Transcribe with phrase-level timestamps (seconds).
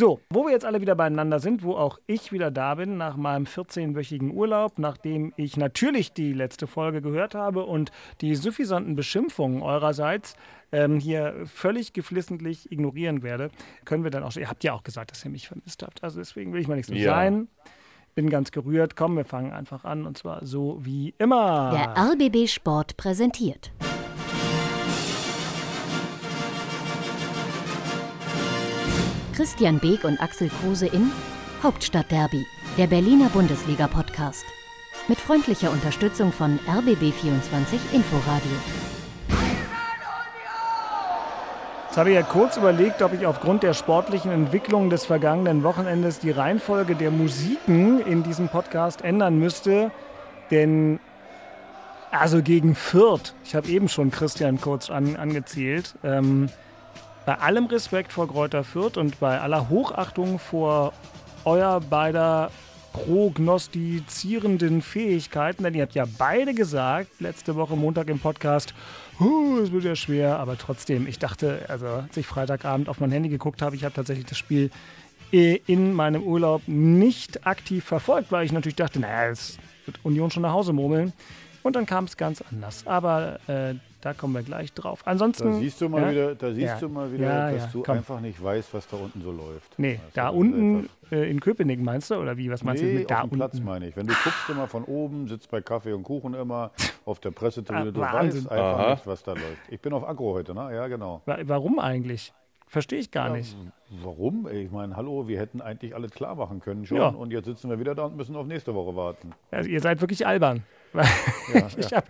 [0.00, 3.18] So, wo wir jetzt alle wieder beieinander sind, wo auch ich wieder da bin nach
[3.18, 7.92] meinem 14-wöchigen Urlaub, nachdem ich natürlich die letzte Folge gehört habe und
[8.22, 10.36] die suffisanten Beschimpfungen eurerseits
[10.72, 13.50] ähm, hier völlig geflissentlich ignorieren werde,
[13.84, 16.18] können wir dann auch, ihr habt ja auch gesagt, dass ihr mich vermisst habt, also
[16.18, 17.14] deswegen will ich mal nichts mehr Ja.
[17.16, 17.48] sein.
[18.14, 18.96] Bin ganz gerührt.
[18.96, 21.72] Komm, wir fangen einfach an und zwar so wie immer.
[21.72, 23.70] Der RBB Sport präsentiert.
[29.40, 31.10] Christian Beek und Axel Kruse in
[31.62, 32.44] Hauptstadtderby,
[32.76, 34.44] der Berliner Bundesliga-Podcast.
[35.08, 38.50] Mit freundlicher Unterstützung von RBB24 Inforadio.
[41.86, 46.18] Jetzt habe ich ja kurz überlegt, ob ich aufgrund der sportlichen Entwicklung des vergangenen Wochenendes
[46.18, 49.90] die Reihenfolge der Musiken in diesem Podcast ändern müsste.
[50.50, 51.00] Denn,
[52.10, 56.50] also gegen Fürth, ich habe eben schon Christian kurz an, angezählt, ähm,
[57.26, 60.92] bei allem Respekt vor Kräuter Fürth und bei aller Hochachtung vor
[61.44, 62.50] euer beider
[62.92, 68.74] prognostizierenden Fähigkeiten, denn ihr habt ja beide gesagt, letzte Woche Montag im Podcast,
[69.20, 73.12] "Huh, es wird ja schwer, aber trotzdem, ich dachte, also als ich Freitagabend auf mein
[73.12, 74.70] Handy geguckt habe, ich habe tatsächlich das Spiel
[75.32, 80.30] äh, in meinem Urlaub nicht aktiv verfolgt, weil ich natürlich dachte, naja, es wird Union
[80.30, 81.12] schon nach Hause murmeln.
[81.62, 82.86] Und dann kam es ganz anders.
[82.86, 85.02] Aber äh, da kommen wir gleich drauf.
[85.06, 85.44] Ansonsten.
[85.52, 86.78] Da siehst du mal ja, wieder, da siehst Ja.
[86.78, 87.96] du mal wieder, Ja, dass ja, du komm.
[87.98, 89.78] einfach nicht weißt, was da unten so läuft.
[89.78, 92.14] Nee, du, da unten einfach- äh, in Köpenick meinst du?
[92.16, 92.50] Oder wie?
[92.50, 93.66] Was meinst du Nee, mit da auf dem Platz unten?
[93.66, 93.96] meine ich.
[93.96, 96.70] Wenn du guckst immer von oben, sitzt bei Kaffee und Kuchen immer
[97.04, 98.44] auf der Pressetribüne, Ah, du Wahnsinn.
[98.44, 98.90] weißt einfach Aha.
[98.92, 99.44] nicht, was da läuft.
[99.68, 100.74] Ich bin auf Agro heute, ne?
[100.74, 101.22] Ja, genau.
[101.26, 102.32] Wa- Warum eigentlich?
[102.68, 103.56] Verstehe ich gar nicht.
[104.02, 104.46] Warum?
[104.48, 107.08] Ich meine, hallo, wir hätten eigentlich alles klar machen können schon Ja.
[107.08, 109.32] und jetzt sitzen wir wieder da und müssen auf nächste Woche warten.
[109.50, 110.62] Also ihr seid wirklich albern.
[110.92, 111.06] Weil
[111.78, 112.08] ich, hab,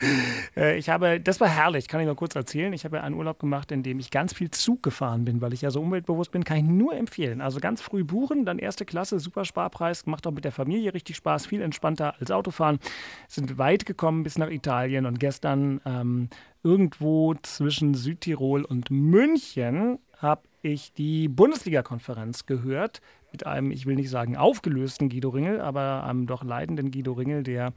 [0.57, 2.73] äh, ich habe, das war herrlich, kann ich nur kurz erzählen.
[2.73, 5.53] Ich habe ja einen Urlaub gemacht, in dem ich ganz viel Zug gefahren bin, weil
[5.53, 7.41] ich ja so umweltbewusst bin, kann ich nur empfehlen.
[7.41, 11.17] Also ganz früh buchen, dann erste Klasse, super Sparpreis, macht auch mit der Familie richtig
[11.17, 12.79] Spaß, viel entspannter als Autofahren.
[13.29, 16.29] Sind weit gekommen bis nach Italien und gestern ähm,
[16.63, 23.01] irgendwo zwischen Südtirol und München habe ich die Bundesliga-Konferenz gehört
[23.33, 27.43] mit einem, ich will nicht sagen aufgelösten Guido Ringel, aber einem doch leidenden Guido Ringel,
[27.43, 27.73] der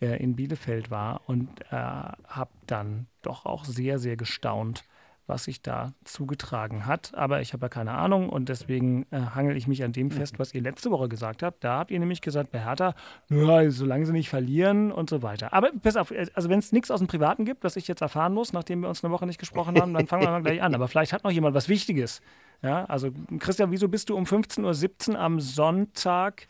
[0.00, 4.84] äh, in Bielefeld war und äh, habe dann doch auch sehr, sehr gestaunt,
[5.26, 7.12] was sich da zugetragen hat.
[7.14, 10.38] Aber ich habe ja keine Ahnung und deswegen äh, hangel ich mich an dem fest,
[10.38, 11.64] was ihr letzte Woche gesagt habt.
[11.64, 12.94] Da habt ihr nämlich gesagt, bei Hertha,
[13.28, 15.52] ja, solange sie nicht verlieren und so weiter.
[15.52, 18.02] Aber pass auf, äh, also wenn es nichts aus dem Privaten gibt, was ich jetzt
[18.02, 20.62] erfahren muss, nachdem wir uns eine Woche nicht gesprochen haben, dann fangen wir mal gleich
[20.62, 20.74] an.
[20.74, 22.20] Aber vielleicht hat noch jemand was Wichtiges.
[22.62, 26.46] Ja, also Christian, wieso bist du um 15.17 Uhr am Sonntag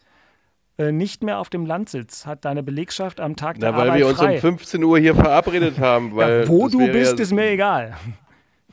[0.79, 2.27] nicht mehr auf dem Landsitz?
[2.27, 4.35] Hat deine Belegschaft am Tag der Na, weil Arbeit wir uns frei?
[4.35, 6.15] um 15 Uhr hier verabredet haben.
[6.17, 7.97] Weil ja, wo du bist, ja, ist mir egal.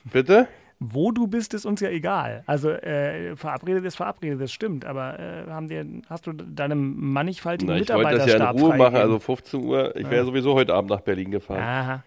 [0.05, 0.47] Bitte?
[0.79, 2.43] Wo du bist, ist uns ja egal.
[2.45, 4.83] Also äh, verabredet ist verabredet, das stimmt.
[4.83, 8.61] Aber äh, haben dir, hast du deinem mannigfaltigen Na, ich wollte das ja Mitarbeiterstab in
[8.61, 9.95] Ruhe machen, also 15 Uhr.
[9.95, 11.61] Ich wäre ja sowieso heute Abend nach Berlin gefahren.
[11.61, 12.03] Aha.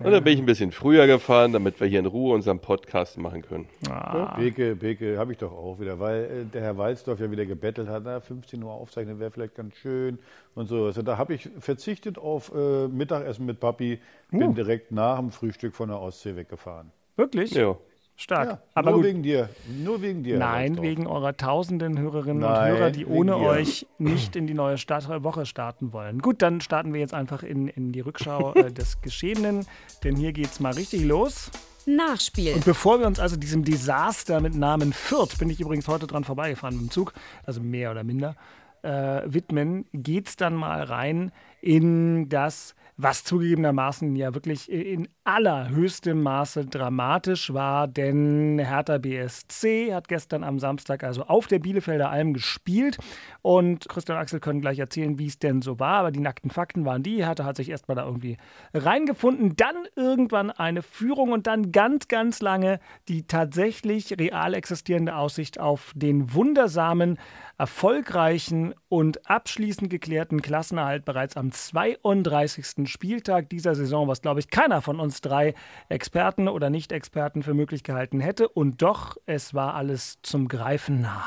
[0.00, 3.16] Und dann bin ich ein bisschen früher gefahren, damit wir hier in Ruhe unseren Podcast
[3.16, 3.68] machen können.
[3.88, 4.36] Ah.
[4.36, 7.88] Beke, Beke, habe ich doch auch wieder, weil äh, der Herr Walzdorf ja wieder gebettelt
[7.88, 10.18] hat, na, 15 Uhr aufzeichnen wäre vielleicht ganz schön
[10.56, 10.86] und so.
[10.86, 14.00] Also da habe ich verzichtet auf äh, Mittagessen mit Papi,
[14.30, 14.52] bin Uh.
[14.52, 16.90] direkt nach dem Frühstück von der Ostsee weggefahren.
[17.16, 17.52] Wirklich?
[17.52, 17.76] Ja.
[18.16, 18.48] Stark.
[18.48, 19.08] Ja, Aber nur gut.
[19.08, 19.48] wegen dir,
[19.82, 20.38] nur wegen dir.
[20.38, 23.38] Nein, wegen eurer tausenden Hörerinnen Nein, und Hörer, die ohne dir.
[23.38, 26.20] euch nicht in die neue Start Woche starten wollen.
[26.20, 29.66] Gut, dann starten wir jetzt einfach in, in die Rückschau äh, des Geschehenen,
[30.04, 31.50] denn hier geht's mal richtig los.
[31.86, 32.54] Nachspiel.
[32.54, 36.24] Und bevor wir uns also diesem Desaster mit Namen Fürth, bin ich übrigens heute dran
[36.24, 37.12] vorbeigefahren mit dem Zug,
[37.44, 38.36] also mehr oder minder,
[38.82, 46.66] äh, widmen, geht's dann mal rein in das, was zugegebenermaßen ja wirklich in allerhöchstem Maße
[46.66, 52.98] dramatisch war, denn Hertha BSC hat gestern am Samstag also auf der Bielefelder Alm gespielt.
[53.42, 56.50] Und Christian und Axel können gleich erzählen, wie es denn so war, aber die nackten
[56.50, 58.36] Fakten waren die, Hertha hat sich erstmal da irgendwie
[58.72, 62.78] reingefunden, dann irgendwann eine Führung und dann ganz, ganz lange
[63.08, 67.18] die tatsächlich real existierende Aussicht auf den wundersamen,
[67.58, 72.90] erfolgreichen und abschließend geklärten Klassenerhalt bereits am 32.
[72.90, 75.54] Spieltag dieser Saison, was glaube ich keiner von uns drei
[75.88, 78.48] Experten oder Nicht-Experten für möglich gehalten hätte.
[78.48, 81.24] Und doch, es war alles zum Greifen nah.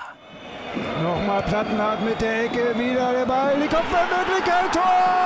[1.01, 5.17] Nochmal Plattenhardt mit der Ecke, wieder der Ball, die Kopfballmöglichkeit, Tor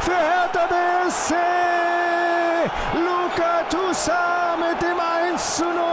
[0.00, 1.34] für Hertha BSC.
[2.94, 5.87] Luca Toussaint mit dem 1 zu 0.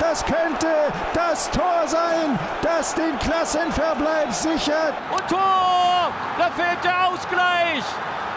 [0.00, 0.68] Das könnte
[1.12, 4.94] das Tor sein, das den Klassenverbleib sichert.
[5.10, 6.12] Und Tor!
[6.38, 7.84] Da fehlt der Ausgleich.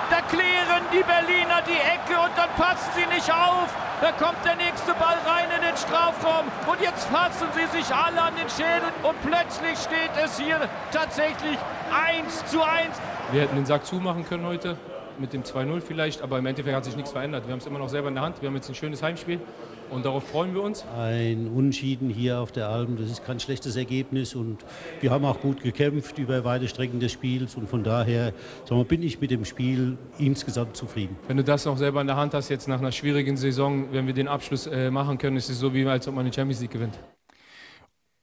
[0.10, 3.68] Da klären die Berliner die Ecke und dann passen sie nicht auf.
[4.00, 8.22] Da kommt der nächste Ball rein in den Strafraum und jetzt fassen sie sich alle
[8.22, 11.58] an den Schädel und plötzlich steht es hier tatsächlich
[11.92, 12.96] 1 zu 1.
[13.32, 14.78] Wir hätten den Sack zumachen können heute
[15.18, 17.48] mit dem 2-0 vielleicht, aber im Endeffekt hat sich nichts verändert.
[17.48, 18.42] Wir haben es immer noch selber in der Hand.
[18.42, 19.42] Wir haben jetzt ein schönes Heimspiel
[19.90, 20.86] und darauf freuen wir uns.
[20.98, 24.66] Ein Unschieden hier auf der Alm, das ist kein schlechtes Ergebnis und
[25.02, 28.34] wir haben auch gut gekämpft über weite Strecken des Spiels und von daher
[28.66, 31.16] wir, bin ich mit dem Spiel insgesamt zufrieden.
[31.28, 34.08] Wenn du das noch selber in der Hand hast, jetzt nach einer schwierigen Saison, wenn
[34.08, 36.62] wir den Abschluss äh, machen können, ist es so, wie als ob man eine Champions
[36.62, 37.00] League gewinnt.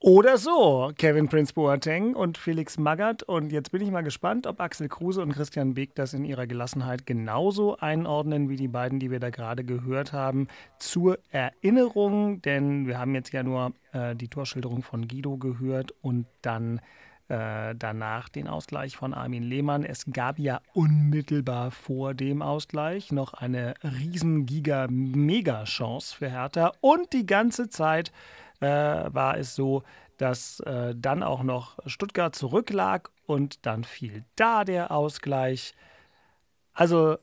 [0.06, 3.22] Oder so, Kevin Prince Boateng und Felix Magath.
[3.22, 6.46] Und jetzt bin ich mal gespannt, ob Axel Kruse und Christian Beek das in ihrer
[6.46, 10.48] Gelassenheit genauso einordnen wie die beiden, die wir da gerade gehört haben.
[10.78, 16.26] Zur Erinnerung, denn wir haben jetzt ja nur äh, die Torschilderung von Guido gehört und
[16.42, 16.82] dann
[17.28, 19.84] äh, danach den Ausgleich von Armin Lehmann.
[19.84, 27.24] Es gab ja unmittelbar vor dem Ausgleich noch eine riesen Giga-Mega-Chance für Hertha und die
[27.24, 28.12] ganze Zeit
[28.64, 29.82] äh, war es so,
[30.16, 35.74] dass äh, dann auch noch Stuttgart zurücklag und dann fiel da der Ausgleich.
[36.72, 37.16] Also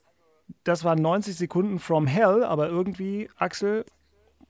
[0.64, 3.86] das waren 90 Sekunden from hell, aber irgendwie, Axel,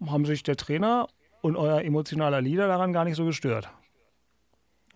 [0.05, 1.07] haben sich der Trainer
[1.41, 3.69] und euer emotionaler Leader daran gar nicht so gestört.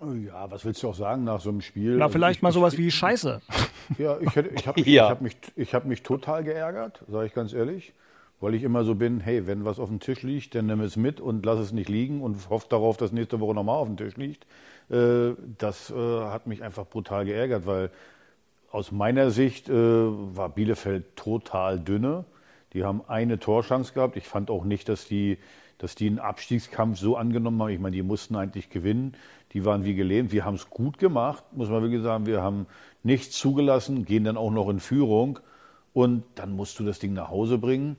[0.02, 1.96] Ja, was willst du auch sagen nach so einem Spiel?
[1.98, 3.42] Na, vielleicht ich, mal sowas ich, wie Scheiße.
[4.00, 5.10] Ja, ich, ich habe ja.
[5.10, 5.38] hab mich,
[5.72, 7.94] hab mich total geärgert, sage ich ganz ehrlich
[8.40, 10.98] weil ich immer so bin, hey, wenn was auf dem Tisch liegt, dann nimm es
[10.98, 13.98] mit und lass es nicht liegen und hoffe darauf, dass nächste Woche nochmal auf dem
[13.98, 14.46] Tisch liegt.
[14.90, 17.92] Äh, das äh, hat mich einfach brutal geärgert, weil
[18.72, 22.26] aus meiner Sicht äh, war Bielefeld total dünne.
[22.74, 24.18] Die haben eine Torschance gehabt.
[24.18, 25.38] Ich fand auch nicht, dass die,
[25.78, 27.70] dass die einen Abstiegskampf so angenommen haben.
[27.70, 29.16] Ich meine, die mussten eigentlich gewinnen.
[29.54, 30.34] Die waren wie gelähmt.
[30.34, 32.26] Wir haben es gut gemacht, muss man wirklich sagen.
[32.26, 32.66] Wir haben
[33.02, 35.40] nichts zugelassen, gehen dann auch noch in Führung.
[35.94, 37.96] Und dann musst du das Ding nach Hause bringen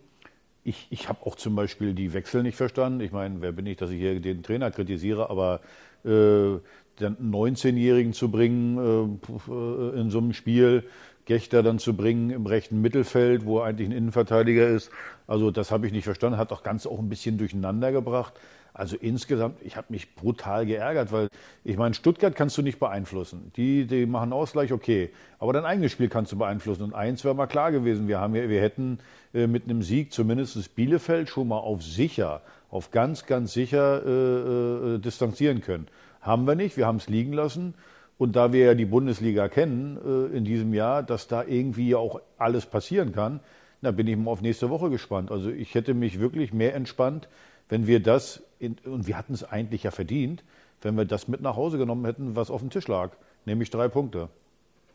[0.67, 3.01] ich, ich habe auch zum Beispiel die Wechsel nicht verstanden.
[3.01, 5.61] Ich meine, wer bin ich, dass ich hier den Trainer kritisiere, aber
[6.05, 6.59] äh,
[6.99, 10.85] den 19-Jährigen zu bringen äh, in so einem Spiel,
[11.25, 14.91] Gechter dann zu bringen im rechten Mittelfeld, wo er eigentlich ein Innenverteidiger ist,
[15.27, 18.35] also das habe ich nicht verstanden, hat auch ganz auch ein bisschen durcheinander gebracht.
[18.76, 21.28] Also insgesamt, ich habe mich brutal geärgert, weil
[21.64, 23.50] ich meine, Stuttgart kannst du nicht beeinflussen.
[23.56, 25.11] Die, die machen Ausgleich, okay.
[25.38, 26.82] Aber dein eigenes Spiel kannst du beeinflussen.
[26.82, 28.99] Und eins wäre mal klar gewesen, wir, haben, wir hätten
[29.32, 34.94] äh, mit einem Sieg zumindest Bielefeld schon mal auf sicher, auf ganz, ganz sicher äh,
[34.96, 35.87] äh, distanzieren können.
[36.20, 37.72] Haben wir nicht, wir haben es liegen lassen.
[38.19, 42.20] Und da wir ja die Bundesliga kennen äh, in diesem Jahr, dass da irgendwie auch
[42.37, 43.40] alles passieren kann,
[43.81, 45.31] da bin ich mal auf nächste Woche gespannt.
[45.31, 47.29] Also ich hätte mich wirklich mehr entspannt,
[47.69, 50.45] wenn wir das, in, und wir hatten es eigentlich ja verdient,
[50.83, 53.13] wenn wir das mit nach Hause genommen hätten, was auf dem Tisch lag,
[53.45, 54.29] nämlich drei Punkte.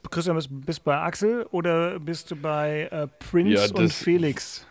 [0.09, 4.65] Christian, bist du bei Axel oder bist du bei äh, Prince ja, das, und Felix?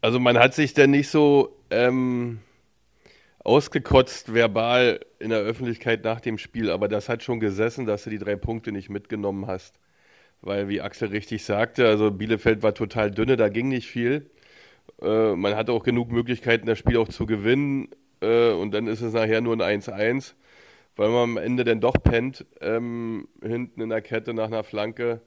[0.00, 2.40] Also man hat sich denn nicht so ähm,
[3.40, 8.10] ausgekotzt verbal in der Öffentlichkeit nach dem Spiel, aber das hat schon gesessen, dass du
[8.10, 9.78] die drei Punkte nicht mitgenommen hast.
[10.40, 14.28] Weil, wie Axel richtig sagte, also Bielefeld war total dünne, da ging nicht viel.
[15.00, 17.88] Äh, man hatte auch genug Möglichkeiten, das Spiel auch zu gewinnen.
[18.20, 20.34] Äh, und dann ist es nachher nur ein 1-1,
[20.96, 25.22] weil man am Ende dann doch pennt, ähm, hinten in der Kette nach einer Flanke.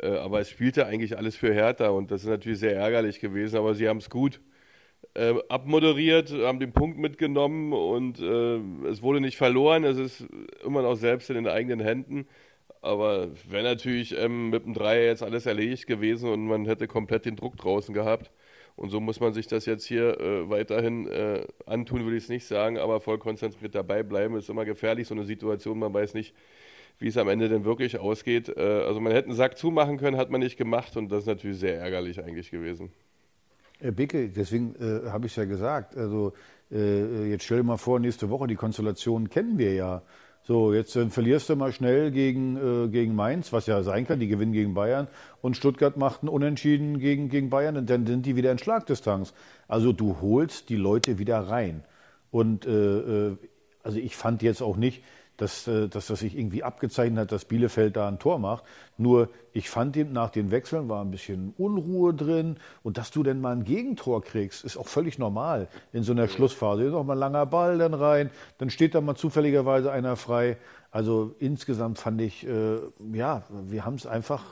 [0.00, 3.56] Äh, aber es spielte eigentlich alles für Hertha und das ist natürlich sehr ärgerlich gewesen,
[3.58, 4.40] aber sie haben es gut
[5.14, 8.58] äh, abmoderiert, haben den Punkt mitgenommen und äh,
[8.88, 9.84] es wurde nicht verloren.
[9.84, 10.26] Es ist
[10.64, 12.26] immer noch selbst in den eigenen Händen.
[12.82, 17.24] Aber wäre natürlich ähm, mit dem Dreier jetzt alles erledigt gewesen und man hätte komplett
[17.24, 18.30] den Druck draußen gehabt.
[18.76, 22.28] Und so muss man sich das jetzt hier äh, weiterhin äh, antun, würde ich es
[22.28, 24.36] nicht sagen, aber voll konzentriert dabei bleiben.
[24.36, 25.78] Ist immer gefährlich, so eine Situation.
[25.78, 26.34] Man weiß nicht,
[26.98, 28.48] wie es am Ende denn wirklich ausgeht.
[28.48, 31.26] Äh, also man hätte einen Sack zumachen können, hat man nicht gemacht und das ist
[31.26, 32.90] natürlich sehr ärgerlich eigentlich gewesen.
[33.80, 35.96] Herr Bicke, deswegen äh, habe ich es ja gesagt.
[35.96, 36.32] Also
[36.70, 40.02] äh, jetzt stell dir mal vor, nächste Woche, die Konstellation kennen wir ja.
[40.46, 44.20] So, jetzt äh, verlierst du mal schnell gegen, äh, gegen Mainz, was ja sein kann,
[44.20, 45.08] die gewinnen gegen Bayern.
[45.40, 49.32] Und Stuttgart macht einen Unentschieden gegen, gegen Bayern und dann sind die wieder in Schlagdistanz.
[49.68, 51.82] Also du holst die Leute wieder rein.
[52.30, 53.36] Und äh, äh
[53.82, 55.02] also ich fand jetzt auch nicht,
[55.36, 58.64] dass, äh, dass das sich irgendwie abgezeichnet hat, dass Bielefeld da ein Tor macht.
[58.96, 63.22] Nur ich fand ihm nach den Wechseln war ein bisschen Unruhe drin und dass du
[63.22, 66.84] denn mal ein Gegentor kriegst, ist auch völlig normal in so einer Schlussphase.
[66.84, 70.56] Ist auch mal ein langer Ball dann rein, dann steht da mal zufälligerweise einer frei.
[70.90, 72.78] Also insgesamt fand ich, äh,
[73.12, 74.44] ja, wir haben es einfach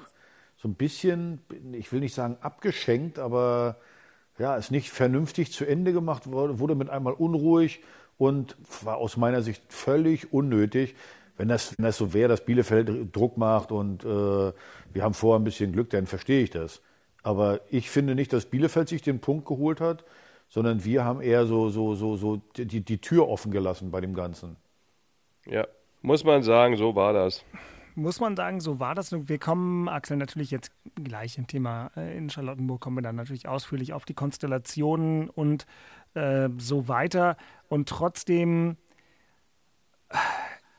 [0.56, 1.40] so ein bisschen,
[1.72, 3.76] ich will nicht sagen abgeschenkt, aber
[4.38, 7.82] ja, ist nicht vernünftig zu Ende gemacht, wurde mit einmal unruhig
[8.18, 10.94] und war aus meiner Sicht völlig unnötig.
[11.36, 15.40] Wenn das, wenn das so wäre, dass Bielefeld Druck macht und äh, wir haben vorher
[15.40, 16.82] ein bisschen Glück, dann verstehe ich das.
[17.22, 20.04] Aber ich finde nicht, dass Bielefeld sich den Punkt geholt hat,
[20.48, 24.14] sondern wir haben eher so, so, so, so die, die Tür offen gelassen bei dem
[24.14, 24.56] Ganzen.
[25.46, 25.66] Ja,
[26.02, 27.44] muss man sagen, so war das.
[27.94, 29.12] Muss man sagen, so war das.
[29.12, 33.48] Wir kommen, Axel, natürlich jetzt gleich im Thema äh, in Charlottenburg, kommen wir dann natürlich
[33.48, 35.66] ausführlich auf die Konstellationen und
[36.14, 37.36] äh, so weiter.
[37.68, 38.76] Und trotzdem,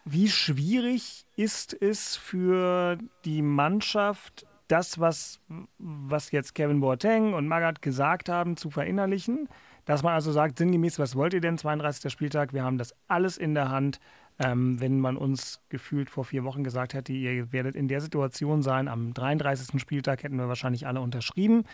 [0.05, 5.39] wie schwierig ist es für die Mannschaft, das, was,
[5.77, 9.49] was jetzt Kevin Boateng und Magath gesagt haben, zu verinnerlichen?
[9.85, 12.11] Dass man also sagt, sinngemäß, was wollt ihr denn, 32.
[12.11, 13.99] Spieltag, wir haben das alles in der Hand.
[14.39, 18.63] Ähm, wenn man uns gefühlt vor vier Wochen gesagt hätte, ihr werdet in der Situation
[18.63, 19.79] sein, am 33.
[19.79, 21.65] Spieltag hätten wir wahrscheinlich alle unterschrieben.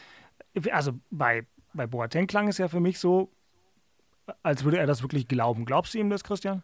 [0.71, 3.31] Also bei, bei Boateng klang es ja für mich so,
[4.43, 5.65] als würde er das wirklich glauben.
[5.65, 6.63] Glaubst du ihm das, Christian?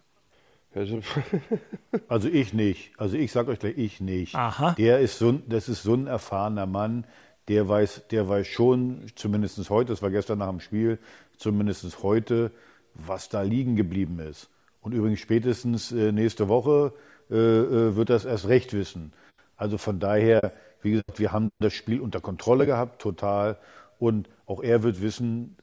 [2.09, 2.91] Also ich nicht.
[2.97, 4.35] Also ich sage euch gleich, ich nicht.
[4.35, 4.75] Aha.
[4.77, 7.05] Der ist so, das ist so ein erfahrener Mann,
[7.47, 10.99] der weiß, der weiß schon, zumindest heute, das war gestern nach dem Spiel,
[11.37, 12.51] zumindest heute,
[12.93, 14.49] was da liegen geblieben ist.
[14.81, 16.93] Und übrigens spätestens äh, nächste Woche
[17.31, 19.13] äh, äh, wird das erst recht wissen.
[19.57, 23.57] Also von daher, wie gesagt, wir haben das Spiel unter Kontrolle gehabt, total.
[23.97, 25.55] Und auch er wird wissen,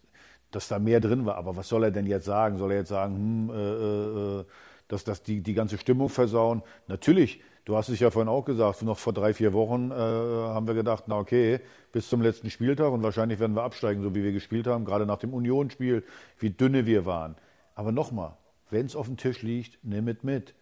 [0.52, 1.36] dass da mehr drin war.
[1.36, 2.58] Aber was soll er denn jetzt sagen?
[2.58, 4.44] Soll er jetzt sagen, hm, äh, äh, äh
[4.88, 6.62] dass das die, die ganze Stimmung versauen?
[6.86, 10.66] Natürlich, du hast es ja vorhin auch gesagt, noch vor drei, vier Wochen äh, haben
[10.66, 11.60] wir gedacht, na okay,
[11.92, 15.06] bis zum letzten Spieltag und wahrscheinlich werden wir absteigen, so wie wir gespielt haben, gerade
[15.06, 16.04] nach dem Unionsspiel,
[16.38, 17.36] wie dünne wir waren.
[17.74, 18.36] Aber nochmal,
[18.70, 20.54] wenn es auf dem Tisch liegt, nimm es mit.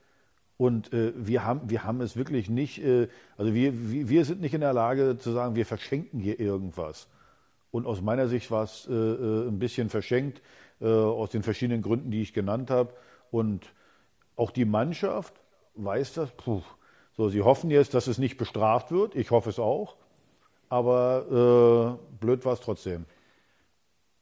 [0.57, 4.55] Und äh, wir, haben, wir haben es wirklich nicht, äh, also wir, wir sind nicht
[4.55, 7.09] in der Lage zu sagen, wir verschenken hier irgendwas.
[7.71, 10.43] Und aus meiner Sicht war es äh, äh, ein bisschen verschenkt,
[10.81, 12.95] äh, aus den verschiedenen Gründen, die ich genannt habe.
[13.31, 13.73] Und
[14.37, 15.35] auch die Mannschaft
[15.75, 16.31] weiß das.
[16.33, 16.63] Puh.
[17.17, 19.15] So, sie hoffen jetzt, dass es nicht bestraft wird.
[19.15, 19.97] Ich hoffe es auch.
[20.69, 23.05] Aber äh, blöd war es trotzdem.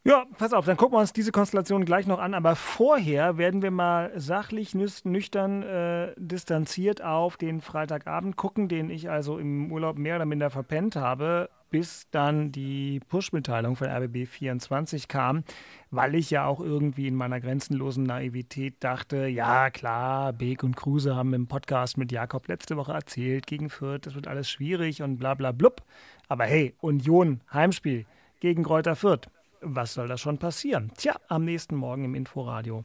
[0.09, 2.33] Ja, pass auf, dann gucken wir uns diese Konstellation gleich noch an.
[2.33, 9.11] Aber vorher werden wir mal sachlich, nüchtern, äh, distanziert auf den Freitagabend gucken, den ich
[9.11, 15.09] also im Urlaub mehr oder minder verpennt habe, bis dann die Push-Mitteilung von RBB 24
[15.09, 15.45] kam,
[15.91, 21.17] weil ich ja auch irgendwie in meiner grenzenlosen Naivität dachte, ja klar, Beek und Kruse
[21.17, 25.19] haben im Podcast mit Jakob letzte Woche erzählt, gegen Fürth, das wird alles schwierig und
[25.19, 25.83] bla bla blub.
[26.29, 28.07] Aber hey, Union, Heimspiel
[28.41, 29.29] gegen Kräuter Fürth
[29.61, 30.93] was soll da schon passieren?
[30.97, 32.85] Tja, am nächsten Morgen im Inforadio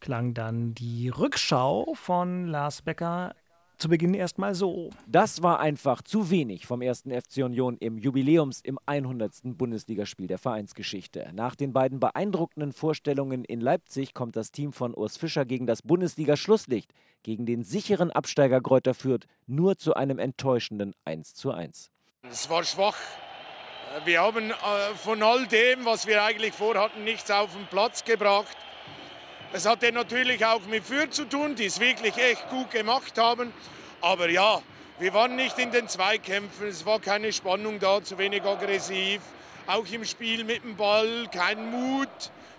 [0.00, 3.34] klang dann die Rückschau von Lars Becker
[3.80, 4.90] zu Beginn erstmal so.
[5.06, 9.56] Das war einfach zu wenig vom ersten FC Union im Jubiläums im 100.
[9.56, 11.30] Bundesligaspiel der Vereinsgeschichte.
[11.32, 15.80] Nach den beiden beeindruckenden Vorstellungen in Leipzig kommt das Team von Urs Fischer gegen das
[15.82, 21.88] Bundesliga-Schlusslicht, gegen den sicheren Absteiger Kräuter führt, nur zu einem enttäuschenden 1:1.
[22.22, 22.96] Es war schwach,
[24.04, 24.54] wir haben äh,
[25.02, 28.56] von all dem, was wir eigentlich vorhatten, nichts auf den Platz gebracht.
[29.52, 33.52] Es hatte natürlich auch mit Fürth zu tun, die es wirklich echt gut gemacht haben.
[34.00, 34.62] Aber ja,
[35.00, 39.20] wir waren nicht in den Zweikämpfen, es war keine Spannung da, zu wenig aggressiv.
[39.66, 42.08] Auch im Spiel mit dem Ball kein Mut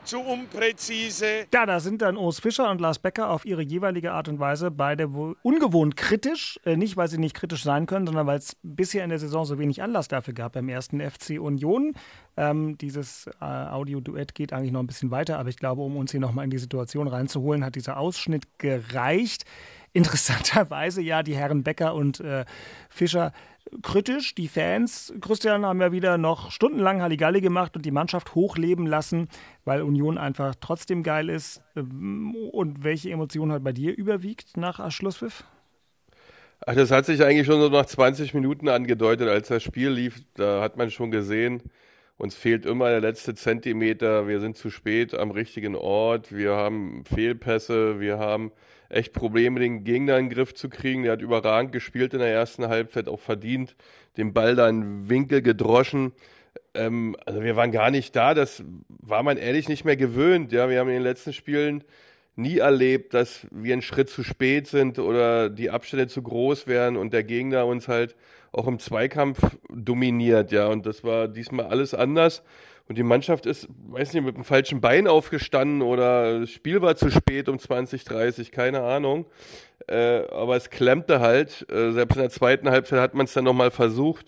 [0.03, 1.45] zu unpräzise.
[1.53, 4.71] Ja, da sind dann Urs Fischer und Lars Becker auf ihre jeweilige Art und Weise
[4.71, 6.59] beide ungewohnt kritisch.
[6.65, 9.45] Äh, nicht, weil sie nicht kritisch sein können, sondern weil es bisher in der Saison
[9.45, 11.93] so wenig Anlass dafür gab beim ersten FC Union.
[12.37, 16.11] Ähm, dieses äh, Audio-Duett geht eigentlich noch ein bisschen weiter, aber ich glaube, um uns
[16.11, 19.45] hier nochmal in die Situation reinzuholen, hat dieser Ausschnitt gereicht.
[19.93, 22.45] Interessanterweise ja die Herren Becker und äh,
[22.89, 23.33] Fischer
[23.81, 24.35] kritisch.
[24.35, 29.27] Die Fans, Christian, haben ja wieder noch stundenlang Halligalli gemacht und die Mannschaft hochleben lassen,
[29.65, 31.61] weil Union einfach trotzdem geil ist.
[31.75, 35.43] Ähm, und welche Emotion hat bei dir überwiegt nach Schlusspfiff?
[36.65, 40.21] Ach, das hat sich eigentlich schon so nach 20 Minuten angedeutet, als das Spiel lief.
[40.35, 41.63] Da hat man schon gesehen,
[42.17, 44.27] uns fehlt immer der letzte Zentimeter.
[44.27, 46.31] Wir sind zu spät am richtigen Ort.
[46.31, 47.99] Wir haben Fehlpässe.
[47.99, 48.51] Wir haben
[48.91, 51.03] echt Probleme, den Gegner in den Griff zu kriegen.
[51.03, 53.75] Der hat überragend gespielt in der ersten Halbzeit, auch verdient,
[54.17, 56.13] den Ball da in Winkel gedroschen.
[56.73, 60.51] Ähm, also wir waren gar nicht da, das war man ehrlich nicht mehr gewöhnt.
[60.51, 61.83] Ja, wir haben in den letzten Spielen
[62.35, 66.97] nie erlebt, dass wir einen Schritt zu spät sind oder die Abstände zu groß wären
[66.97, 68.15] und der Gegner uns halt
[68.51, 69.39] auch im Zweikampf
[69.69, 70.67] dominiert, ja.
[70.67, 72.43] Und das war diesmal alles anders.
[72.87, 76.95] Und die Mannschaft ist, weiß nicht, mit dem falschen Bein aufgestanden oder das Spiel war
[76.95, 79.25] zu spät um 20, 30, keine Ahnung.
[79.87, 81.65] Äh, aber es klemmte halt.
[81.71, 84.25] Äh, selbst in der zweiten Halbzeit hat man es dann nochmal versucht.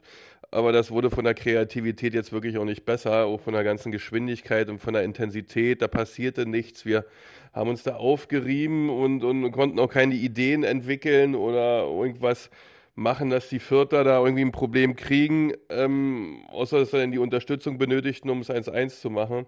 [0.51, 3.91] aber das wurde von der Kreativität jetzt wirklich auch nicht besser, auch von der ganzen
[3.91, 5.81] Geschwindigkeit und von der Intensität.
[5.81, 6.85] Da passierte nichts.
[6.85, 7.05] Wir
[7.53, 12.49] haben uns da aufgerieben und, und konnten auch keine Ideen entwickeln oder irgendwas
[12.95, 17.17] machen, dass die Vierter da irgendwie ein Problem kriegen, ähm, außer dass sie dann die
[17.17, 19.45] Unterstützung benötigten, um es 1-1 zu machen.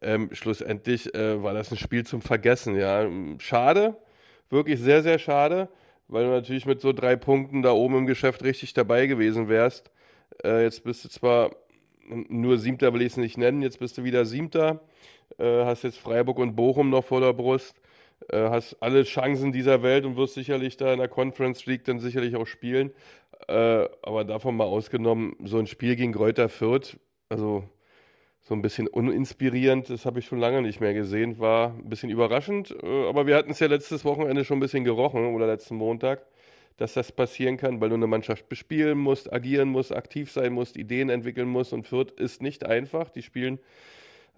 [0.00, 2.76] Ähm, schlussendlich äh, war das ein Spiel zum Vergessen.
[2.76, 3.08] Ja,
[3.38, 3.96] schade,
[4.50, 5.68] wirklich sehr, sehr schade,
[6.06, 9.90] weil du natürlich mit so drei Punkten da oben im Geschäft richtig dabei gewesen wärst.
[10.44, 11.50] Äh, jetzt bist du zwar
[12.08, 14.80] nur Siebter, will ich es nicht nennen, jetzt bist du wieder Siebter,
[15.38, 17.80] äh, hast jetzt Freiburg und Bochum noch vor der Brust,
[18.30, 22.00] äh, hast alle Chancen dieser Welt und wirst sicherlich da in der Conference League dann
[22.00, 22.92] sicherlich auch spielen.
[23.48, 26.98] Äh, aber davon mal ausgenommen, so ein Spiel gegen Kräuter Fürth,
[27.28, 27.64] also
[28.40, 32.10] so ein bisschen uninspirierend, das habe ich schon lange nicht mehr gesehen, war ein bisschen
[32.10, 32.74] überraschend.
[32.82, 36.26] Äh, aber wir hatten es ja letztes Wochenende schon ein bisschen gerochen oder letzten Montag
[36.78, 40.76] dass das passieren kann, weil du eine Mannschaft bespielen musst, agieren musst, aktiv sein musst,
[40.76, 41.72] Ideen entwickeln musst.
[41.72, 43.10] Und Fürth ist nicht einfach.
[43.10, 43.58] Die spielen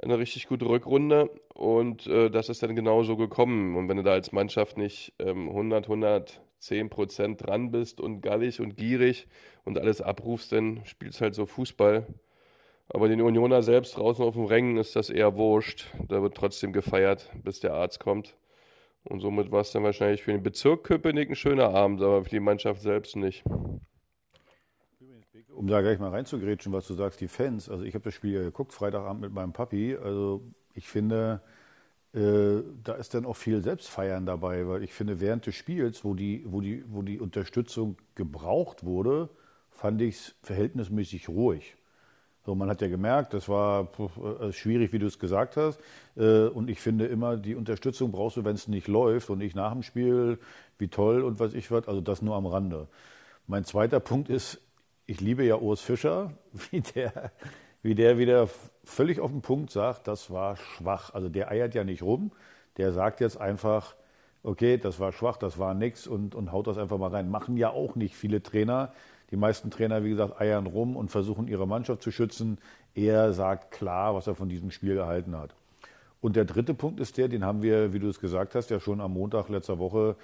[0.02, 3.76] eine richtig gute Rückrunde und äh, das ist dann genauso gekommen.
[3.76, 8.60] Und wenn du da als Mannschaft nicht ähm, 100, 110 Prozent dran bist und gallig
[8.60, 9.26] und gierig
[9.64, 12.06] und alles abrufst, dann spielst halt so Fußball.
[12.88, 15.86] Aber den Unioner selbst draußen auf dem Rängen ist das eher wurscht.
[16.08, 18.36] Da wird trotzdem gefeiert, bis der Arzt kommt.
[19.04, 22.30] Und somit war es dann wahrscheinlich für den Bezirk Köpenick ein schöner Abend, aber für
[22.30, 23.44] die Mannschaft selbst nicht.
[25.60, 27.68] Um da gleich mal reinzugrätschen, was du sagst, die Fans.
[27.68, 29.94] Also ich habe das Spiel ja geguckt, Freitagabend mit meinem Papi.
[29.94, 30.40] Also
[30.72, 31.42] ich finde,
[32.14, 36.14] äh, da ist dann auch viel Selbstfeiern dabei, weil ich finde, während des Spiels, wo
[36.14, 39.28] die, wo die, wo die Unterstützung gebraucht wurde,
[39.68, 41.76] fand ich es verhältnismäßig ruhig.
[42.46, 43.90] So, man hat ja gemerkt, das war
[44.40, 45.78] äh, schwierig, wie du es gesagt hast.
[46.16, 49.54] Äh, und ich finde immer, die Unterstützung brauchst du, wenn es nicht läuft und nicht
[49.54, 50.38] nach dem Spiel,
[50.78, 51.86] wie toll und was ich was.
[51.86, 52.88] Also das nur am Rande.
[53.46, 54.58] Mein zweiter Punkt ist,
[55.10, 56.32] ich liebe ja Urs Fischer,
[56.70, 57.32] wie der,
[57.82, 58.48] wie der wieder
[58.84, 61.12] völlig auf den Punkt sagt, das war schwach.
[61.12, 62.30] Also der eiert ja nicht rum.
[62.76, 63.96] Der sagt jetzt einfach,
[64.44, 67.28] okay, das war schwach, das war nix und, und haut das einfach mal rein.
[67.28, 68.92] Machen ja auch nicht viele Trainer.
[69.32, 72.58] Die meisten Trainer, wie gesagt, eiern rum und versuchen ihre Mannschaft zu schützen.
[72.94, 75.56] Er sagt klar, was er von diesem Spiel gehalten hat.
[76.20, 78.78] Und der dritte Punkt ist der, den haben wir, wie du es gesagt hast, ja
[78.78, 80.14] schon am Montag letzter Woche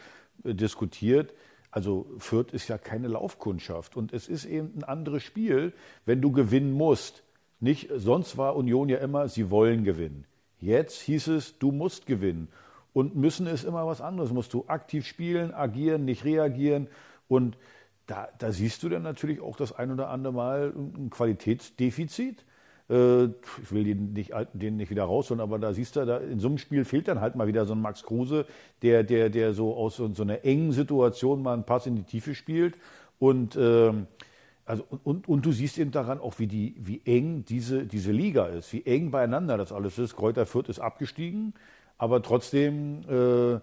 [0.44, 1.34] äh, diskutiert.
[1.70, 5.72] Also Fürth ist ja keine Laufkundschaft und es ist eben ein anderes Spiel,
[6.04, 7.22] wenn du gewinnen musst.
[7.60, 10.26] Nicht, sonst war Union ja immer, sie wollen gewinnen.
[10.60, 12.48] Jetzt hieß es, du musst gewinnen.
[12.92, 14.32] Und müssen ist immer was anderes.
[14.32, 16.88] Musst du aktiv spielen, agieren, nicht reagieren.
[17.28, 17.58] Und
[18.06, 22.45] da, da siehst du dann natürlich auch das ein oder andere Mal ein Qualitätsdefizit.
[22.88, 26.38] Äh, ich will den nicht, den nicht wieder rausholen, aber da siehst du, da in
[26.38, 28.46] so einem Spiel fehlt dann halt mal wieder so ein Max Kruse,
[28.82, 32.04] der, der, der so aus so, so einer engen Situation mal einen Pass in die
[32.04, 32.76] Tiefe spielt.
[33.18, 34.06] Und, ähm,
[34.64, 38.46] also, und, und du siehst eben daran auch, wie, die, wie eng diese, diese Liga
[38.46, 40.16] ist, wie eng beieinander das alles ist.
[40.16, 41.54] Kräuter Fürth ist abgestiegen,
[41.98, 43.60] aber trotzdem äh,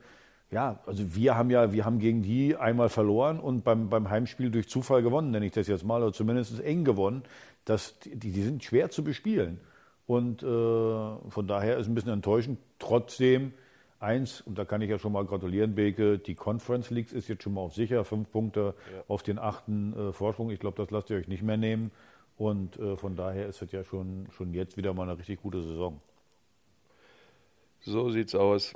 [0.54, 4.52] ja, also wir haben ja, wir haben gegen die einmal verloren und beim, beim Heimspiel
[4.52, 7.24] durch Zufall gewonnen, nenne ich das jetzt mal, oder zumindest eng gewonnen.
[7.65, 9.60] Das, die, die sind schwer zu bespielen.
[10.06, 12.60] Und äh, von daher ist ein bisschen enttäuschend.
[12.80, 13.54] Trotzdem
[13.99, 17.43] eins, und da kann ich ja schon mal gratulieren, Beke, die Conference Leagues ist jetzt
[17.43, 19.04] schon mal auf sicher, fünf Punkte ja.
[19.08, 20.52] auf den achten äh, Vorsprung.
[20.52, 21.91] Ich glaube, das lasst ihr euch nicht mehr nehmen.
[22.38, 25.62] Und äh, von daher ist es ja schon, schon jetzt wieder mal eine richtig gute
[25.62, 26.02] Saison.
[27.82, 28.73] So sieht's aus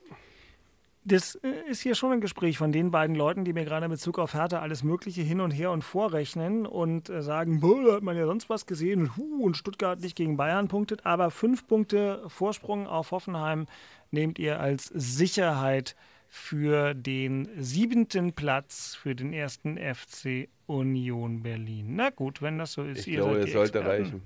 [1.07, 3.91] das äh, ist hier schon ein Gespräch von den beiden Leuten, die mir gerade in
[3.91, 8.03] Bezug auf Hertha alles Mögliche hin und her und vorrechnen und äh, sagen, da hat
[8.03, 12.87] man ja sonst was gesehen und, Stuttgart nicht gegen Bayern punktet, aber fünf Punkte Vorsprung
[12.87, 13.67] auf Hoffenheim
[14.11, 15.95] nehmt ihr als Sicherheit
[16.27, 21.95] für den siebenten Platz für den ersten FC Union Berlin.
[21.95, 23.07] Na gut, wenn das so ist.
[23.07, 24.21] Ich glaube, es sollte reichen.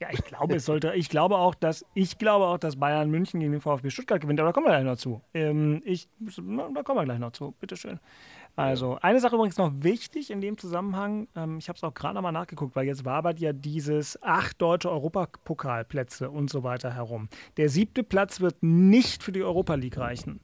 [0.00, 0.92] Ja, ich glaube, es sollte.
[0.94, 4.40] Ich glaube auch, dass ich glaube auch, dass Bayern München gegen den VfB Stuttgart gewinnt.
[4.40, 5.22] Aber da kommen wir gleich noch zu.
[5.32, 7.54] Ähm, ich, da kommen wir gleich noch zu.
[7.60, 8.00] Bitteschön.
[8.56, 11.28] Also eine Sache übrigens noch wichtig in dem Zusammenhang.
[11.36, 14.90] Ähm, ich habe es auch gerade nochmal nachgeguckt, weil jetzt wabert ja dieses acht deutsche
[14.90, 17.28] Europapokalplätze und so weiter herum.
[17.56, 20.40] Der siebte Platz wird nicht für die Europa League reichen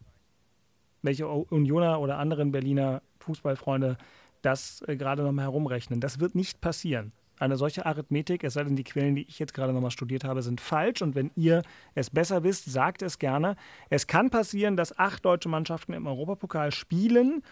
[1.02, 3.96] welche Unioner oder anderen Berliner Fußballfreunde
[4.42, 6.00] das äh, gerade nochmal herumrechnen.
[6.00, 7.12] Das wird nicht passieren.
[7.38, 10.42] Eine solche Arithmetik, es sei denn, die Quellen, die ich jetzt gerade nochmal studiert habe,
[10.42, 11.00] sind falsch.
[11.00, 11.62] Und wenn ihr
[11.94, 13.56] es besser wisst, sagt es gerne.
[13.88, 17.42] Es kann passieren, dass acht deutsche Mannschaften im Europapokal spielen,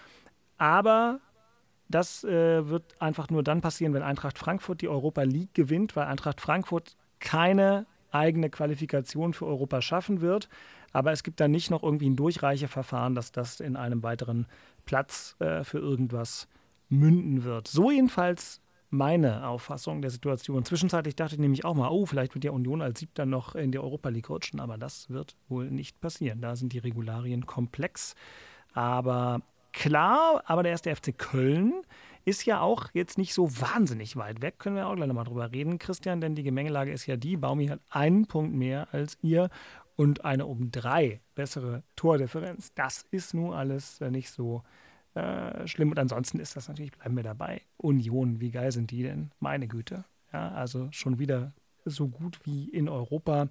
[0.58, 1.20] aber
[1.88, 6.06] das äh, wird einfach nur dann passieren, wenn Eintracht Frankfurt die Europa League gewinnt, weil
[6.06, 10.48] Eintracht Frankfurt keine eigene Qualifikation für Europa schaffen wird.
[10.92, 14.46] Aber es gibt da nicht noch irgendwie ein Durchreicheverfahren, dass das in einem weiteren
[14.84, 16.48] Platz äh, für irgendwas
[16.88, 17.68] münden wird.
[17.68, 20.64] So jedenfalls meine Auffassung der Situation.
[20.64, 23.70] Zwischenzeitlich dachte ich nämlich auch mal, oh, vielleicht wird ja Union als Siebter noch in
[23.70, 26.40] die Europa League rutschen, aber das wird wohl nicht passieren.
[26.40, 28.14] Da sind die Regularien komplex.
[28.72, 31.74] Aber klar, aber der erste FC Köln
[32.24, 35.50] ist ja auch jetzt nicht so wahnsinnig weit weg, können wir auch gleich nochmal drüber
[35.50, 39.48] reden, Christian, denn die Gemengelage ist ja die, Baumi hat einen Punkt mehr als ihr
[39.98, 42.72] und eine um drei bessere Tordifferenz.
[42.72, 44.62] Das ist nun alles äh, nicht so
[45.14, 45.90] äh, schlimm.
[45.90, 47.62] Und ansonsten ist das natürlich, bleiben wir dabei.
[47.78, 49.32] Union, wie geil sind die denn?
[49.40, 50.04] Meine Güte.
[50.32, 51.52] Ja, also schon wieder
[51.84, 53.48] so gut wie in Europa.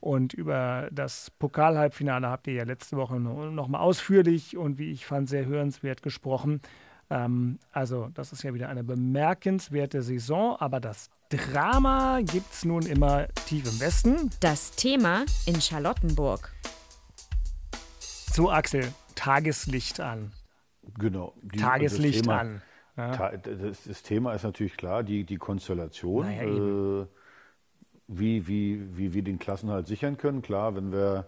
[0.00, 5.04] Und über das Pokalhalbfinale habt ihr ja letzte Woche noch mal ausführlich und wie ich
[5.04, 6.62] fand, sehr hörenswert gesprochen.
[7.10, 12.86] Ähm, also, das ist ja wieder eine bemerkenswerte Saison, aber das Drama gibt es nun
[12.86, 14.30] immer tief im Westen.
[14.40, 16.52] Das Thema in Charlottenburg.
[18.00, 20.32] So, Axel, Tageslicht an.
[20.98, 21.34] Genau.
[21.42, 22.62] Die, Tageslicht Thema, an.
[22.96, 23.36] Ja.
[23.36, 27.06] Das, das, Thema ist natürlich klar, die, die Konstellation, naja, äh,
[28.06, 30.42] wie, wie, wie wir den Klassenhalt sichern können.
[30.42, 31.26] Klar, wenn wir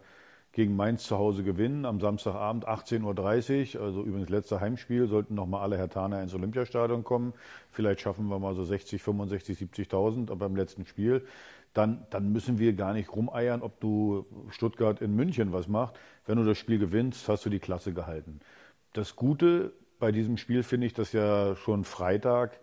[0.57, 5.61] gegen Mainz zu Hause gewinnen, am Samstagabend 18.30 Uhr, also übrigens letzter Heimspiel, sollten nochmal
[5.61, 7.35] alle Hertaner ins Olympiastadion kommen.
[7.71, 11.27] Vielleicht schaffen wir mal so 60, 65, 70.000 beim letzten Spiel.
[11.75, 15.99] Dann, dann müssen wir gar nicht rumeiern, ob du Stuttgart in München was macht.
[16.25, 18.41] Wenn du das Spiel gewinnst, hast du die Klasse gehalten.
[18.95, 22.59] Das Gute bei diesem Spiel finde ich, dass ja schon Freitag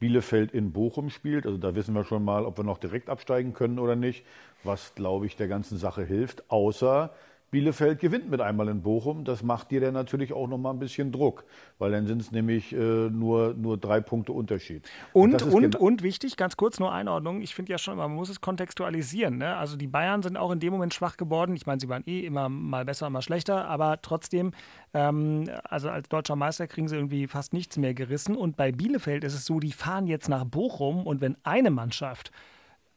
[0.00, 1.46] Bielefeld in Bochum spielt.
[1.46, 4.26] Also da wissen wir schon mal, ob wir noch direkt absteigen können oder nicht,
[4.64, 6.50] was, glaube ich, der ganzen Sache hilft.
[6.50, 7.14] Außer
[7.56, 9.24] Bielefeld gewinnt mit einmal in Bochum.
[9.24, 11.44] Das macht dir dann natürlich auch noch mal ein bisschen Druck,
[11.78, 14.86] weil dann sind es nämlich äh, nur, nur drei Punkte Unterschied.
[15.14, 17.40] Und, und, und, und, wichtig, ganz kurz nur Einordnung.
[17.40, 19.38] Ich finde ja schon, man muss es kontextualisieren.
[19.38, 19.56] Ne?
[19.56, 21.56] Also die Bayern sind auch in dem Moment schwach geworden.
[21.56, 24.52] Ich meine, sie waren eh immer mal besser, mal schlechter, aber trotzdem,
[24.92, 28.36] ähm, also als deutscher Meister kriegen sie irgendwie fast nichts mehr gerissen.
[28.36, 32.32] Und bei Bielefeld ist es so, die fahren jetzt nach Bochum und wenn eine Mannschaft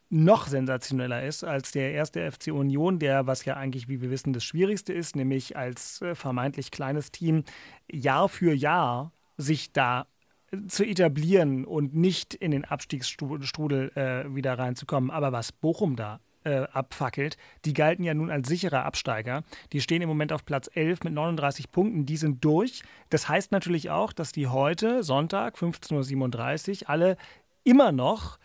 [0.09, 4.33] noch sensationeller ist als der erste FC Union, der, was ja eigentlich, wie wir wissen,
[4.33, 7.43] das Schwierigste ist, nämlich als äh, vermeintlich kleines Team
[7.91, 10.07] Jahr für Jahr sich da
[10.51, 15.11] äh, zu etablieren und nicht in den Abstiegsstrudel äh, wieder reinzukommen.
[15.11, 19.43] Aber was Bochum da äh, abfackelt, die galten ja nun als sicherer Absteiger.
[19.73, 22.81] Die stehen im Moment auf Platz 11 mit 39 Punkten, die sind durch.
[23.09, 27.17] Das heißt natürlich auch, dass die heute, Sonntag, 15.37 Uhr, alle
[27.63, 28.39] immer noch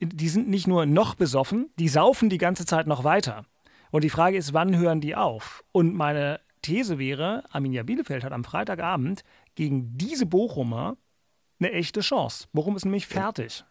[0.00, 3.44] die sind nicht nur noch besoffen, die saufen die ganze Zeit noch weiter.
[3.90, 5.64] Und die Frage ist, wann hören die auf?
[5.72, 10.96] Und meine These wäre, Arminia Bielefeld hat am Freitagabend gegen diese Bochumer
[11.58, 12.46] eine echte Chance.
[12.52, 13.64] Bochum ist nämlich fertig.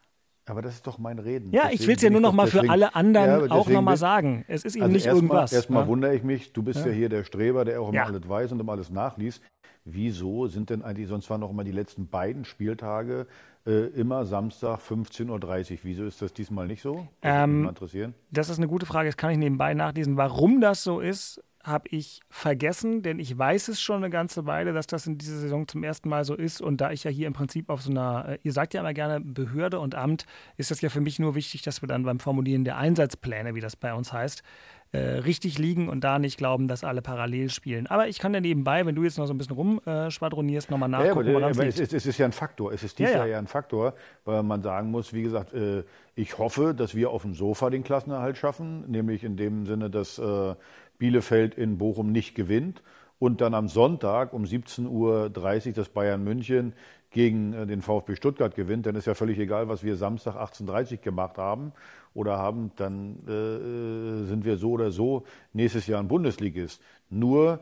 [0.49, 1.51] Aber das ist doch mein Reden.
[1.51, 3.81] Ja, deswegen ich will es ja nur noch mal für alle anderen ja, auch noch
[3.81, 4.45] mal sagen.
[4.47, 5.53] Es ist eben also nicht erst irgendwas.
[5.53, 5.87] Erstmal ja?
[5.89, 6.87] wundere ich mich, du bist ja.
[6.87, 6.93] ja.
[6.93, 9.41] hier der Streber, der auch immer alles weiß und immer alles nachliest.
[9.83, 13.27] Wieso sind denn eigentlich, sonst waren noch immer die letzten beiden Spieltage
[13.67, 15.77] äh, immer Samstag 15.30 Uhr.
[15.83, 17.07] Wieso ist das diesmal nicht so?
[17.21, 18.13] Das ähm, interessieren.
[18.31, 19.09] Das ist eine gute Frage.
[19.09, 20.15] Das kann ich nebenbei nachlesen.
[20.15, 24.71] Warum das so ist, habe ich vergessen, denn ich weiß es schon eine ganze Weile,
[24.71, 26.61] dass das in dieser Saison zum ersten Mal so ist.
[26.61, 28.93] Und da ich ja hier im Prinzip auf so einer, äh, ihr sagt ja immer
[28.93, 30.25] gerne Behörde und Amt,
[30.55, 33.59] ist das ja für mich nur wichtig, dass wir dann beim Formulieren der Einsatzpläne, wie
[33.59, 34.43] das bei uns heißt,
[34.91, 37.87] äh, richtig liegen und da nicht glauben, dass alle parallel spielen.
[37.87, 40.89] Aber ich kann ja nebenbei, wenn du jetzt noch so ein bisschen rumschwadronierst, äh, nochmal
[40.89, 42.71] nachgucken, ja, aber, aber es, ist, es, ist ja ein Faktor.
[42.71, 43.25] Es ist dieses ja, ja.
[43.25, 43.93] Ja ein Faktor,
[44.25, 45.83] weil man sagen muss, wie gesagt, äh,
[46.15, 50.19] ich hoffe, dass wir auf dem Sofa den Klassenerhalt schaffen, nämlich in dem Sinne, dass
[50.19, 50.55] äh,
[50.97, 52.81] Bielefeld in Bochum nicht gewinnt
[53.19, 56.73] und dann am Sonntag um 17.30 Uhr das Bayern München
[57.09, 60.91] gegen äh, den VfB Stuttgart gewinnt, dann ist ja völlig egal, was wir Samstag 18.30
[60.91, 61.73] Uhr gemacht haben
[62.13, 66.81] oder haben, dann äh, sind wir so oder so nächstes Jahr ein Bundesligist.
[67.09, 67.61] Nur,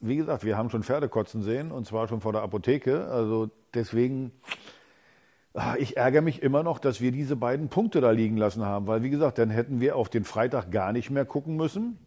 [0.00, 3.06] wie gesagt, wir haben schon Pferde kotzen sehen und zwar schon vor der Apotheke.
[3.06, 4.32] Also deswegen,
[5.54, 8.86] ah, ich ärgere mich immer noch, dass wir diese beiden Punkte da liegen lassen haben,
[8.86, 11.98] weil wie gesagt, dann hätten wir auf den Freitag gar nicht mehr gucken müssen.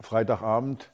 [0.00, 0.90] Freitagabend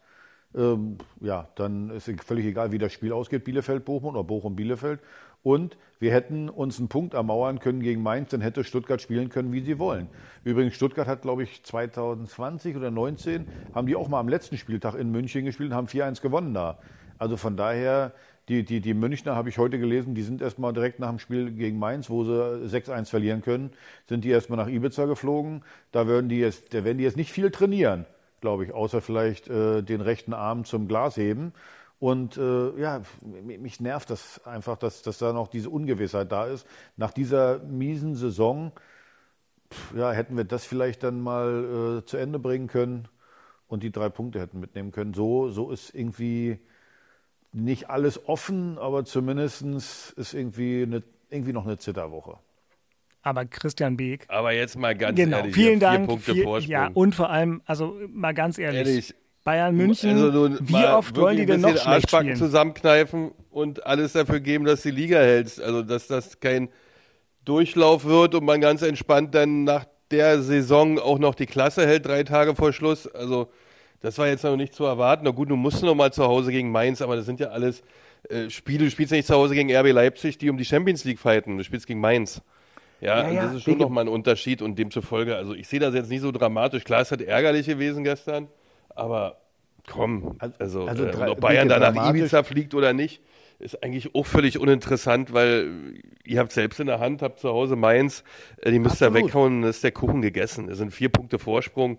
[0.57, 5.01] ähm, ja, dann ist völlig egal, wie das Spiel ausgeht, Bielefeld-Bochum oder Bochum-Bielefeld.
[5.43, 9.53] Und wir hätten uns einen Punkt ermauern können gegen Mainz, dann hätte Stuttgart spielen können,
[9.53, 10.09] wie sie wollen.
[10.43, 14.95] Übrigens, Stuttgart hat, glaube ich, 2020 oder 2019, haben die auch mal am letzten Spieltag
[14.95, 16.79] in München gespielt und haben 4-1 gewonnen da.
[17.19, 18.13] Also von daher,
[18.49, 21.53] die, die, die Münchner habe ich heute gelesen, die sind erstmal direkt nach dem Spiel
[21.53, 22.33] gegen Mainz, wo sie
[22.67, 23.71] 6-1 verlieren können,
[24.09, 25.63] sind die erstmal nach Ibiza geflogen.
[25.93, 28.05] Da werden die jetzt, da werden die jetzt nicht viel trainieren
[28.41, 31.53] glaube ich, außer vielleicht äh, den rechten Arm zum Glas heben.
[31.99, 36.67] Und äh, ja, mich nervt das einfach, dass, dass da noch diese Ungewissheit da ist.
[36.97, 38.73] Nach dieser miesen Saison
[39.73, 43.09] pff, ja, hätten wir das vielleicht dann mal äh, zu Ende bringen können
[43.67, 45.15] und die drei Punkte hätten mitnehmen können.
[45.15, 46.59] So, so ist irgendwie
[47.53, 52.39] nicht alles offen, aber zumindest ist irgendwie eine irgendwie noch eine Zitterwoche.
[53.27, 54.25] Aber Christian Beek.
[54.29, 56.07] Aber jetzt mal ganz genau, ehrlich, vielen vier Dank.
[56.09, 56.71] Punkte viel, Vorsprung.
[56.71, 59.15] ja, und vor allem, also mal ganz ehrlich, Ehrlich.
[59.43, 62.37] Bayern München, Also nun wie oft wollen die denn noch schlecht Arschbacken spielen?
[62.39, 65.61] zusammenkneifen und alles dafür geben, dass die Liga hältst.
[65.61, 66.69] Also dass das kein
[67.45, 72.07] Durchlauf wird und man ganz entspannt dann nach der Saison auch noch die Klasse hält,
[72.07, 73.07] drei Tage vor Schluss.
[73.09, 73.51] Also
[74.01, 75.25] das war jetzt noch nicht zu erwarten.
[75.25, 77.83] Na gut, du musst noch mal zu Hause gegen Mainz, aber das sind ja alles
[78.29, 78.85] äh, Spiele.
[78.85, 81.57] Du spielst ja nicht zu Hause gegen RB Leipzig, die um die Champions League fighten.
[81.59, 82.41] Du spielst gegen Mainz.
[83.01, 85.95] Ja, Ja, ja, das ist schon nochmal ein Unterschied und demzufolge, also ich sehe das
[85.95, 86.85] jetzt nicht so dramatisch.
[86.85, 88.49] Klar, es hat ärgerlich gewesen gestern,
[88.95, 89.37] aber
[89.89, 93.21] komm, also, also äh, dra- ob Bayern da nach Ibiza fliegt oder nicht,
[93.59, 97.77] ist eigentlich auch völlig uninteressant, weil ihr habt selbst in der Hand, habt zu Hause
[97.77, 98.25] Mainz,
[98.63, 100.69] äh, die müsst ihr weghauen, dann ist der Kuchen gegessen.
[100.69, 101.99] Es sind vier Punkte Vorsprung.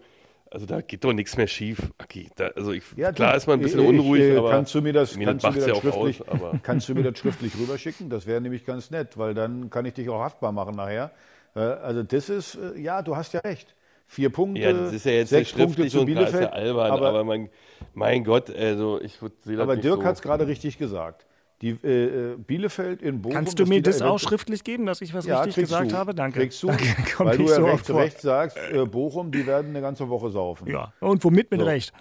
[0.50, 1.92] Also da geht doch nichts mehr schief.
[1.98, 4.74] Aki, da, also ich, Ja, klar ist man ein bisschen ich- unruhig, äh, aber kannst
[4.74, 6.56] du mir das, kannst du mir das schriftlich, aus.
[6.64, 8.10] Kannst du mir das schriftlich rüberschicken?
[8.10, 11.12] Das wäre nämlich ganz nett, weil dann kann ich dich auch haftbar machen nachher.
[11.56, 13.76] Äh, Also das ist, äh, ja, du hast ja recht.
[14.10, 16.54] Vier Punkte, Ja, das ist ja jetzt sechs Punkte zu Bielefeld.
[16.54, 17.50] albern, aber, aber, mein,
[17.94, 20.04] mein Gott, also ich würd- sehe das aber Dirk so.
[20.06, 21.26] hat es gerade richtig gesagt.
[21.62, 23.36] Die äh, äh, Bielefeld in Bochum.
[23.36, 25.96] Kannst du mir das auch schriftlich geben, dass ich was ja, richtig gesagt du.
[25.96, 26.14] habe?
[26.14, 26.42] Danke.
[26.42, 26.86] Kriegst du, Danke.
[27.18, 27.94] Weil du ja so recht.
[27.94, 30.68] Recht sagst, äh, Bochum, die werden eine ganze Woche saufen.
[30.68, 31.66] Ja, und womit mit So.
[31.66, 31.94] Recht?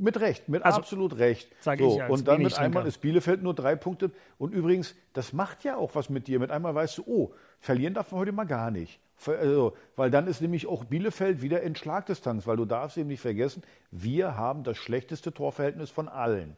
[0.00, 1.48] Mit Recht, mit Also, absolut Recht.
[1.60, 4.10] sag so, ich als und dann mit einmal ist Bielefeld nur drei Punkte.
[4.36, 6.40] Und übrigens, das macht ja auch was mit dir.
[6.40, 8.98] Mit einmal weißt du, oh, verlieren darf man heute mal gar nicht.
[9.26, 13.20] Also, weil dann ist nämlich auch Bielefeld wieder in Schlagdistanz, weil du darfst eben nicht
[13.20, 16.56] vergessen, wir haben das schlechteste Torverhältnis von allen.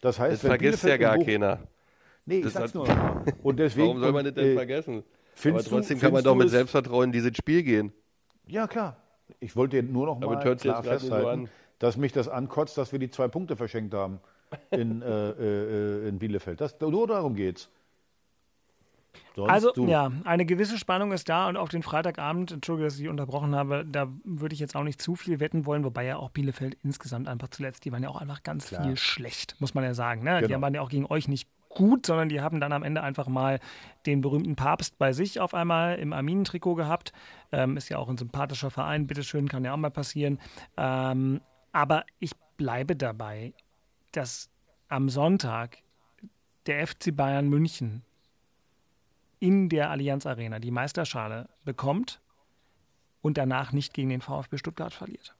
[0.00, 1.58] Das heißt, Das vergisst ja Bielefeld gar in Bochum- keiner.
[2.26, 3.34] Nee, ich Das sag's hat- nur.
[3.42, 4.94] Und deswegen, Warum soll man das denn äh, vergessen?
[4.96, 5.04] Aber
[5.34, 7.92] findest du- trotzdem kann man doch mit Selbstvertrauen in dieses Spiel gehen.
[8.46, 8.96] Ja, klar.
[9.40, 13.10] Ich wollte dir nur noch mal klar festhalten, dass mich das ankotzt, dass wir die
[13.10, 14.20] zwei Punkte verschenkt haben
[14.70, 16.60] in, äh, äh, in Bielefeld.
[16.60, 17.68] Das, nur darum geht's.
[19.34, 19.86] Sonst Also, du.
[19.86, 23.84] ja, eine gewisse Spannung ist da und auf den Freitagabend, Entschuldige, dass ich unterbrochen habe,
[23.86, 27.28] da würde ich jetzt auch nicht zu viel wetten wollen, wobei ja auch Bielefeld insgesamt
[27.28, 28.82] einfach zuletzt, die waren ja auch einfach ganz Klar.
[28.84, 30.22] viel schlecht, muss man ja sagen.
[30.22, 30.40] Ne?
[30.42, 30.60] Die Genau.
[30.62, 33.60] waren ja auch gegen euch nicht gut, sondern die haben dann am Ende einfach mal
[34.06, 37.12] den berühmten Papst bei sich auf einmal im Arminen-Trikot gehabt.
[37.52, 40.38] Ähm, ist ja auch ein sympathischer Verein, bitteschön, kann ja auch mal passieren.
[40.78, 43.52] Ähm, aber ich bleibe dabei,
[44.12, 44.48] dass
[44.88, 45.78] am Sonntag
[46.66, 48.02] der FC Bayern München
[49.38, 52.20] in der Allianz Arena die Meisterschale bekommt
[53.22, 55.34] und danach nicht gegen den VfB Stuttgart verliert.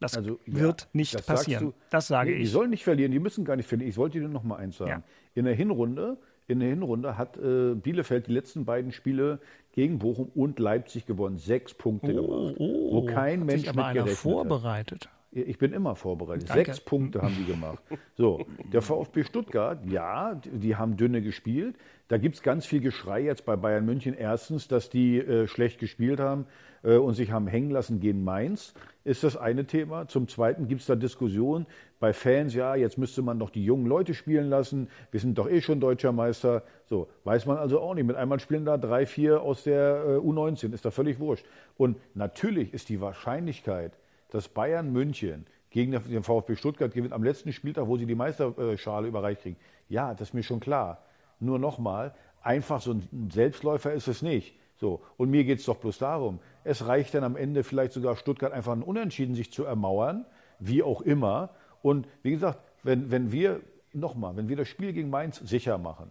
[0.00, 1.66] Das Also, ja, wird nicht das passieren.
[1.66, 1.74] du.
[1.90, 2.50] das sage Nee, Die ich.
[2.50, 3.88] sollen nicht verlieren, die müssen gar nicht verlieren.
[3.90, 4.90] Ich wollte dir noch mal eins sagen.
[4.90, 5.02] Ja.
[5.34, 9.40] In der Hinrunde, in der Hinrunde hat äh, Bielefeld die letzten beiden Spiele
[9.72, 11.38] gegen Bochum und Leipzig gewonnen.
[11.38, 12.56] Sechs Punkte gemacht.
[12.58, 15.08] wo kein Oh, Hat Mensch sich aber mit einer gerechnet hat.
[15.34, 16.48] Ich bin immer vorbereitet.
[16.48, 16.64] Danke.
[16.66, 17.82] Sechs Punkte haben die gemacht.
[18.16, 21.76] So, der VfB Stuttgart, ja, die die haben dünne gespielt.
[22.08, 24.14] Da gibt es ganz viel Geschrei jetzt bei Bayern München.
[24.14, 26.46] Erstens, dass die äh, schlecht gespielt haben
[26.82, 30.06] äh, und sich haben hängen lassen gegen Mainz, ist das eine Thema.
[30.06, 31.66] Zum Zweiten gibt es da Diskussionen
[31.98, 34.88] bei Fans, ja, jetzt müsste man doch die jungen Leute spielen lassen.
[35.10, 36.62] Wir sind doch eh schon deutscher Meister.
[36.84, 38.06] So, weiß man also auch nicht.
[38.06, 40.74] Mit einmal spielen da drei, vier aus der äh, U19.
[40.74, 41.46] Ist da völlig wurscht.
[41.78, 43.92] Und natürlich ist die Wahrscheinlichkeit,
[44.34, 49.06] dass Bayern München gegen den VfB Stuttgart gewinnt am letzten Spieltag, wo sie die Meisterschale
[49.06, 49.56] überreicht kriegen.
[49.88, 51.04] Ja, das ist mir schon klar.
[51.38, 54.58] Nur nochmal, einfach so ein Selbstläufer ist es nicht.
[54.74, 58.16] So, und mir geht es doch bloß darum, es reicht dann am Ende vielleicht sogar
[58.16, 60.26] Stuttgart einfach ein Unentschieden sich zu ermauern,
[60.58, 61.50] wie auch immer.
[61.80, 63.60] Und wie gesagt, wenn, wenn wir,
[63.92, 66.10] nochmal, wenn wir das Spiel gegen Mainz sicher machen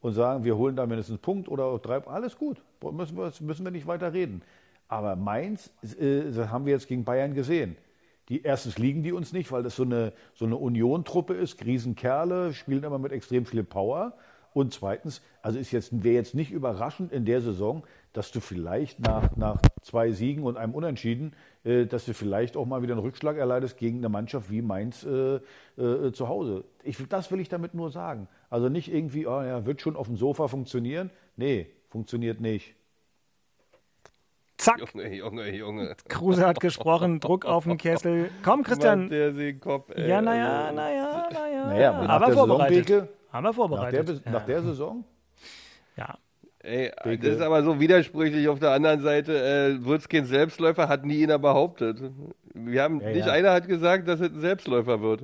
[0.00, 3.66] und sagen, wir holen da mindestens einen Punkt oder drei, alles gut, müssen wir, müssen
[3.66, 4.40] wir nicht weiter reden.
[4.90, 7.76] Aber Mainz äh, das haben wir jetzt gegen Bayern gesehen.
[8.28, 12.52] Die, erstens liegen die uns nicht, weil das so eine, so eine Union-Truppe ist, Riesenkerle,
[12.52, 14.14] spielen immer mit extrem viel Power.
[14.52, 18.98] Und zweitens, also ist jetzt, wäre jetzt nicht überraschend in der Saison, dass du vielleicht
[18.98, 23.02] nach, nach zwei Siegen und einem Unentschieden, äh, dass du vielleicht auch mal wieder einen
[23.02, 25.38] Rückschlag erleidest gegen eine Mannschaft wie Mainz äh,
[25.76, 26.64] äh, zu Hause.
[26.82, 28.26] Ich, das will ich damit nur sagen.
[28.48, 31.10] Also nicht irgendwie, oh ja, wird schon auf dem Sofa funktionieren.
[31.36, 32.74] Nee, funktioniert nicht.
[34.60, 35.96] Zack, Junge, Junge, Junge.
[36.08, 38.30] Kruse hat gesprochen, Druck auf den Kessel.
[38.44, 39.08] Komm, Christian.
[39.08, 40.08] Der Seekopf, ey.
[40.08, 41.66] Ja, naja, naja, naja.
[41.66, 42.86] Naja, aber vorbereitet.
[42.86, 44.22] Saison, Beke, aber Nach der, vorbereitet.
[44.26, 45.04] nach der Saison?
[45.96, 46.14] ja.
[46.62, 47.26] Ey, Beke.
[47.26, 48.46] das ist aber so widersprüchlich.
[48.48, 51.98] Auf der anderen Seite, äh, kein Selbstläufer, hat nie einer behauptet.
[52.52, 53.32] Wir haben, Ja, nicht ja.
[53.32, 55.22] einer hat gesagt, dass es ein Selbstläufer wird.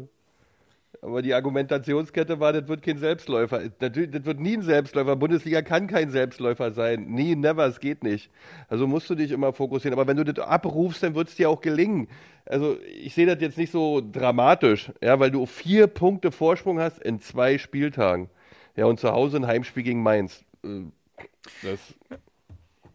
[1.03, 3.63] Aber die Argumentationskette war, das wird kein Selbstläufer.
[3.81, 5.17] Natürlich, das wird nie ein Selbstläufer.
[5.17, 7.07] Bundesliga kann kein Selbstläufer sein.
[7.07, 8.31] Nie, never, es geht nicht.
[8.69, 9.99] Also musst du dich immer fokussieren.
[9.99, 12.09] Aber wenn du das abrufst, dann wird es dir auch gelingen.
[12.45, 16.99] Also ich sehe das jetzt nicht so dramatisch, ja, weil du vier Punkte Vorsprung hast
[17.03, 18.31] in zwei Spieltagen.
[18.77, 20.45] Ja, und zu Hause ein Heimspiel gegen Mainz.
[20.65, 20.83] Äh,
[21.63, 21.81] Das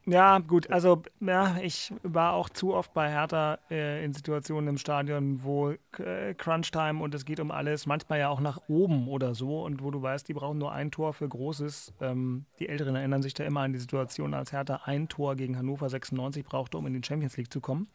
[0.06, 4.78] ja, gut, also ja, ich war auch zu oft bei Hertha äh, in Situationen im
[4.78, 9.36] Stadion, wo äh, Crunch-Time und es geht um alles, manchmal ja auch nach oben oder
[9.36, 11.94] so und wo du weißt, die brauchen nur ein Tor für Großes.
[12.02, 15.58] Ähm, die Älteren erinnern sich da immer an die Situation, als Hertha ein Tor gegen
[15.58, 17.88] Hannover 96 brauchte, um in die Champions League zu kommen.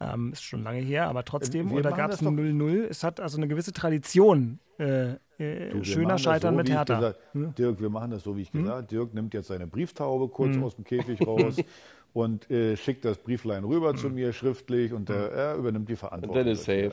[0.00, 2.86] Ähm, ist schon lange her, aber trotzdem, Wir oder gab es ein 0-0.
[2.90, 4.58] Es hat also eine gewisse Tradition.
[4.78, 6.96] Äh, äh, Du, schöner Scheitern so, mit Hertha.
[6.96, 7.54] Gesagt, Hm?
[7.54, 10.64] Dirk, wir machen das so, wie ich gesagt Dirk nimmt jetzt seine Brieftaube kurz Hm.
[10.64, 11.56] aus dem Käfig raus
[12.12, 16.36] und äh, schickt das Brieflein rüber zu mir schriftlich und der, er übernimmt die Verantwortung.
[16.38, 16.92] Und dann ist safe.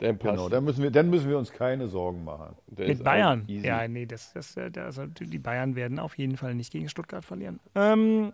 [0.00, 0.34] Dann passt.
[0.34, 2.56] Genau, dann müssen, wir, dann müssen wir uns keine Sorgen machen.
[2.76, 3.44] Mit Bayern.
[3.46, 6.88] Ja, nee, das, das, äh, das, also die Bayern werden auf jeden Fall nicht gegen
[6.88, 7.60] Stuttgart verlieren.
[7.76, 8.32] Ähm,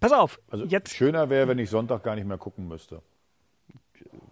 [0.00, 3.02] pass auf, Also jetzt, schöner wäre, wenn ich Sonntag gar nicht mehr gucken müsste.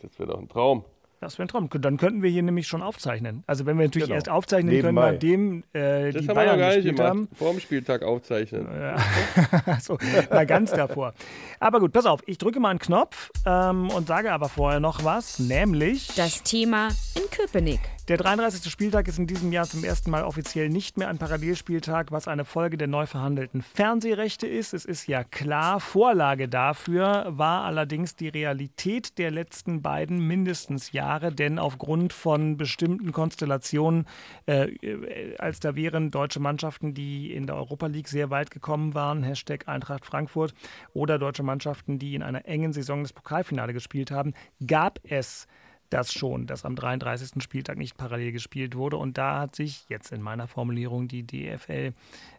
[0.03, 0.85] Das wäre doch ein Traum.
[1.21, 1.69] das wäre ein Traum.
[1.71, 3.43] Dann könnten wir hier nämlich schon aufzeichnen.
[3.47, 4.17] Also wenn wir natürlich Genau.
[4.17, 5.03] erst aufzeichnen Nebenbei.
[5.13, 7.09] können, nachdem äh, Das die haben wir Bayern noch gar nicht gespielt gemacht.
[7.11, 7.29] haben.
[7.35, 8.69] Vor dem Spieltag aufzeichnen.
[8.71, 9.79] Ja.
[9.81, 9.97] so,
[10.31, 11.15] mal ganz davor.
[11.61, 15.03] Aber gut, pass auf, ich drücke mal einen Knopf ähm, und sage aber vorher noch
[15.05, 17.81] was, nämlich Das Thema in Köpenick.
[18.09, 18.71] Der 33.
[18.71, 22.45] Spieltag ist in diesem Jahr zum ersten Mal offiziell nicht mehr ein Parallelspieltag, was eine
[22.45, 24.75] Folge der neu verhandelten Fernsehrechte ist.
[24.75, 31.33] Es ist ja klar, Vorlage dafür war allerdings die Realität der letzten beiden mindestens Jahre,
[31.33, 34.07] denn aufgrund von bestimmten Konstellationen,
[34.45, 39.23] äh, als da wären deutsche Mannschaften, die in der Europa League sehr weit gekommen waren,
[39.23, 40.53] Hashtag Eintracht Frankfurt,
[40.93, 44.35] oder deutsche Mannschaften, die in einer engen Saison das Pokalfinale gespielt haben,
[44.67, 45.47] gab es
[45.95, 47.43] das schon, dass am 33.
[47.43, 48.97] Spieltag nicht parallel gespielt wurde.
[48.97, 51.93] Und da hat sich jetzt in meiner Formulierung die DFL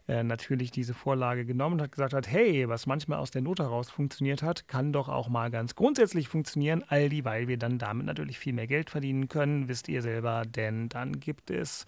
[0.08, 3.60] äh, natürlich diese Vorlage genommen und hat gesagt hat, hey, was manchmal aus der Not
[3.60, 7.78] heraus funktioniert hat, kann doch auch mal ganz grundsätzlich funktionieren, all die, weil wir dann
[7.78, 11.86] damit natürlich viel mehr Geld verdienen können, wisst ihr selber, denn dann gibt es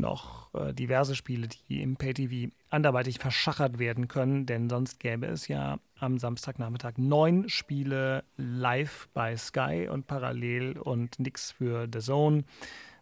[0.00, 5.48] noch äh, diverse Spiele, die im Pay-TV anderweitig verschachert werden können, denn sonst gäbe es
[5.48, 12.44] ja am Samstagnachmittag neun Spiele live bei Sky und parallel und nichts für The Zone.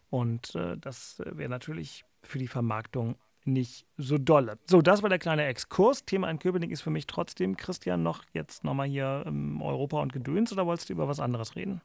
[0.09, 4.57] Und äh, das wäre natürlich für die Vermarktung nicht so dolle.
[4.65, 6.05] So, das war der kleine Exkurs.
[6.05, 10.13] Thema in Köpenick ist für mich trotzdem, Christian, noch jetzt nochmal hier ähm, Europa und
[10.13, 11.81] Gedöns oder wolltest du über was anderes reden?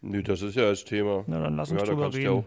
[0.00, 1.24] Nö, das ist ja das Thema.
[1.26, 2.46] Na, dann lass uns ja, drüber reden.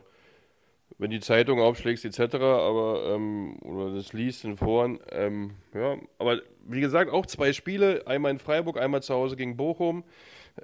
[0.98, 6.42] Wenn die Zeitung aufschlägst etc., aber ähm, oder das liest in Foren, ähm, ja, aber
[6.68, 10.04] wie gesagt, auch zwei Spiele, einmal in Freiburg, einmal zu Hause gegen Bochum.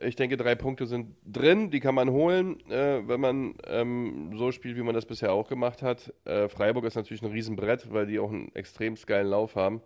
[0.01, 4.51] Ich denke, drei Punkte sind drin, die kann man holen, äh, wenn man ähm, so
[4.51, 6.13] spielt, wie man das bisher auch gemacht hat.
[6.25, 9.81] Äh, Freiburg ist natürlich ein Riesenbrett, weil die auch einen extrem geilen Lauf haben.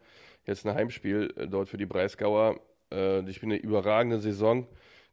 [0.46, 2.60] Jetzt ein Heimspiel äh, dort für die Breisgauer.
[2.90, 4.68] Äh, die spielen eine überragende Saison,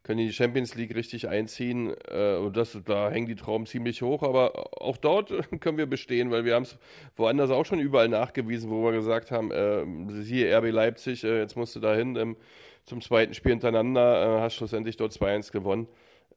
[0.09, 1.93] können die Champions League richtig einziehen.
[2.07, 6.45] Äh, das, da hängen die Trauben ziemlich hoch, aber auch dort können wir bestehen, weil
[6.45, 6.79] wir haben es
[7.15, 9.85] woanders auch schon überall nachgewiesen, wo wir gesagt haben, äh,
[10.23, 12.15] siehe RB Leipzig, äh, jetzt musst du da hin.
[12.15, 12.37] Ähm,
[12.85, 15.87] zum zweiten Spiel hintereinander, äh, hast schlussendlich dort 2-1 gewonnen.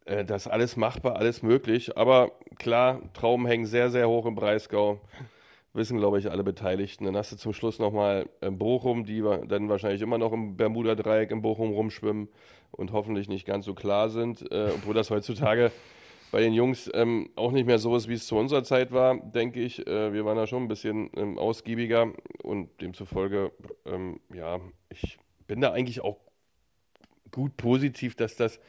[0.04, 1.96] Äh, das ist alles machbar, alles möglich.
[1.96, 5.00] Aber klar, Trauben hängen sehr, sehr hoch im Breisgau.
[5.74, 7.04] Wissen, glaube ich, alle Beteiligten.
[7.04, 11.30] Dann hast du zum Schluss nochmal äh, Bochum, die dann wahrscheinlich immer noch im Bermuda-Dreieck
[11.30, 12.28] in Bochum rumschwimmen
[12.72, 14.50] und hoffentlich nicht ganz so klar sind.
[14.52, 15.72] Äh, obwohl das heutzutage
[16.30, 19.18] bei den Jungs ähm, auch nicht mehr so ist, wie es zu unserer Zeit war,
[19.18, 19.86] denke ich.
[19.86, 23.52] Äh, wir waren da schon ein bisschen ähm, ausgiebiger und demzufolge,
[23.86, 26.18] ähm, ja, ich bin da eigentlich auch
[27.30, 28.60] gut positiv, dass das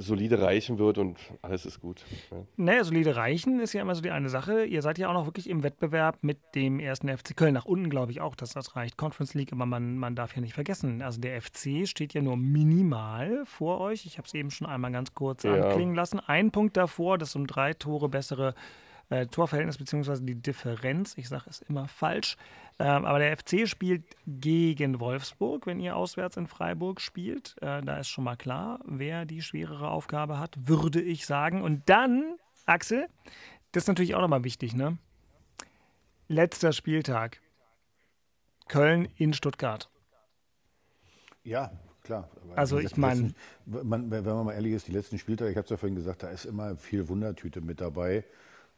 [0.00, 2.04] solide reichen wird und alles ist gut.
[2.30, 2.36] Ja.
[2.56, 4.64] Naja, solide Reichen ist ja immer so die eine Sache.
[4.64, 7.52] Ihr seid ja auch noch wirklich im Wettbewerb mit dem ersten FC Köln.
[7.54, 8.96] Nach unten glaube ich auch, dass das reicht.
[8.96, 11.02] Conference League, aber man, man darf ja nicht vergessen.
[11.02, 14.06] Also der FC steht ja nur minimal vor euch.
[14.06, 15.52] Ich habe es eben schon einmal ganz kurz Ja.
[15.54, 16.20] anklingen lassen.
[16.20, 18.54] Ein Punkt davor, das um drei Tore bessere
[19.10, 21.14] äh, Torverhältnis beziehungsweise die Differenz.
[21.16, 22.36] Ich sage es immer falsch.
[22.80, 27.56] Ähm, aber der FC spielt gegen Wolfsburg, wenn ihr auswärts in Freiburg spielt.
[27.60, 31.62] Äh, da ist schon mal klar, wer die schwerere Aufgabe hat, würde ich sagen.
[31.62, 32.36] Und dann,
[32.66, 33.08] Axel,
[33.72, 34.96] das ist natürlich auch nochmal wichtig, ne?
[36.28, 37.40] Letzter Spieltag.
[38.68, 39.88] Köln in Stuttgart.
[41.42, 42.28] Ja, klar.
[42.44, 43.34] Aber Also ich letzten- mein-
[43.66, 46.22] man, wenn man mal ehrlich ist, die letzten Spieltage, ich habe es ja vorhin gesagt,
[46.22, 48.24] da ist immer viel Wundertüte mit dabei.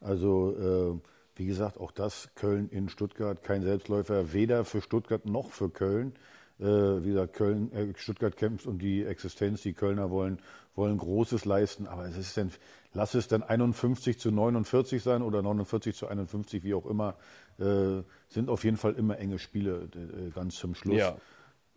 [0.01, 1.09] Also äh,
[1.41, 6.13] wie gesagt, auch das Köln in Stuttgart, kein Selbstläufer, weder für Stuttgart noch für Köln.
[6.59, 10.39] Äh, wie gesagt, Köln, äh, Stuttgart kämpft um die Existenz, die Kölner wollen,
[10.75, 12.53] wollen Großes leisten, aber es ist dann,
[12.93, 17.17] lass es dann 51 zu 49 sein oder 49 zu 51, wie auch immer,
[17.59, 20.99] äh, sind auf jeden Fall immer enge Spiele äh, ganz zum Schluss.
[20.99, 21.17] Ja.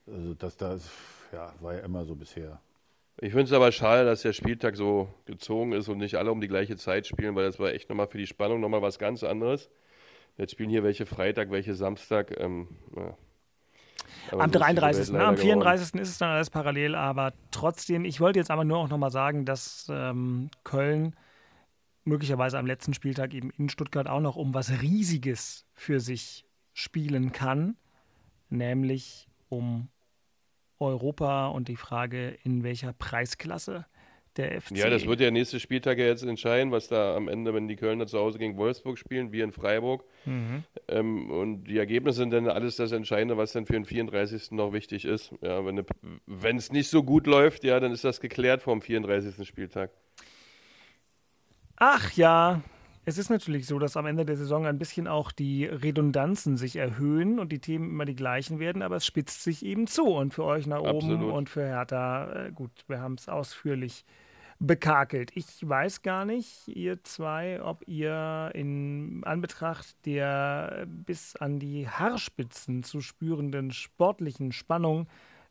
[0.07, 0.89] Also das, das
[1.31, 2.59] ja, war ja immer so bisher.
[3.21, 6.41] Ich finde es aber schade, dass der Spieltag so gezogen ist und nicht alle um
[6.41, 9.23] die gleiche Zeit spielen, weil das war echt nochmal für die Spannung nochmal was ganz
[9.23, 9.69] anderes.
[10.37, 12.33] Jetzt spielen hier welche Freitag, welche Samstag.
[12.39, 13.15] Ähm, ja.
[14.31, 15.11] Am 33.
[15.11, 15.23] Ne?
[15.23, 15.87] Am 34.
[15.87, 16.01] Geworden.
[16.01, 19.45] ist es dann alles parallel, aber trotzdem, ich wollte jetzt aber nur auch nochmal sagen,
[19.45, 21.15] dass ähm, Köln
[22.05, 27.31] möglicherweise am letzten Spieltag eben in Stuttgart auch noch um was Riesiges für sich spielen
[27.31, 27.77] kann,
[28.49, 29.89] nämlich um
[30.83, 33.85] Europa und die Frage, in welcher Preisklasse
[34.37, 34.77] der FC.
[34.77, 37.75] Ja, das wird der nächste Spieltag ja jetzt entscheiden, was da am Ende, wenn die
[37.75, 40.03] Kölner zu Hause gegen Wolfsburg spielen, wie in Freiburg.
[40.25, 40.63] Mhm.
[40.87, 44.51] Ähm, und die Ergebnisse sind dann alles das Entscheidende, was dann für den 34.
[44.51, 45.33] noch wichtig ist.
[45.41, 45.61] Ja,
[46.25, 49.47] wenn es nicht so gut läuft, ja, dann ist das geklärt vom 34.
[49.47, 49.91] Spieltag.
[51.75, 52.61] Ach ja,
[53.05, 56.77] es ist natürlich so, dass am Ende der Saison ein bisschen auch die Redundanzen sich
[56.77, 60.05] erhöhen und die Themen immer die gleichen werden, aber es spitzt sich eben zu.
[60.05, 61.33] Und für euch nach oben Absolut.
[61.33, 64.05] und für Hertha, äh, gut, wir haben es ausführlich
[64.59, 65.31] bekakelt.
[65.35, 72.83] Ich weiß gar nicht, ihr zwei, ob ihr in Anbetracht der bis an die Haarspitzen
[72.83, 75.07] zu spürenden sportlichen Spannung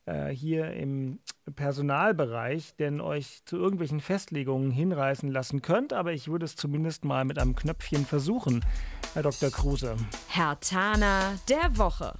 [0.06, 1.20] äh, hier im
[1.54, 7.24] Personalbereich denn euch zu irgendwelchen Festlegungen hinreißen lassen könnt, aber ich würde es zumindest mal
[7.24, 8.64] mit einem Knöpfchen versuchen,
[9.14, 9.50] Herr Dr.
[9.50, 9.96] Kruse.
[10.28, 12.14] Herr Tana der Woche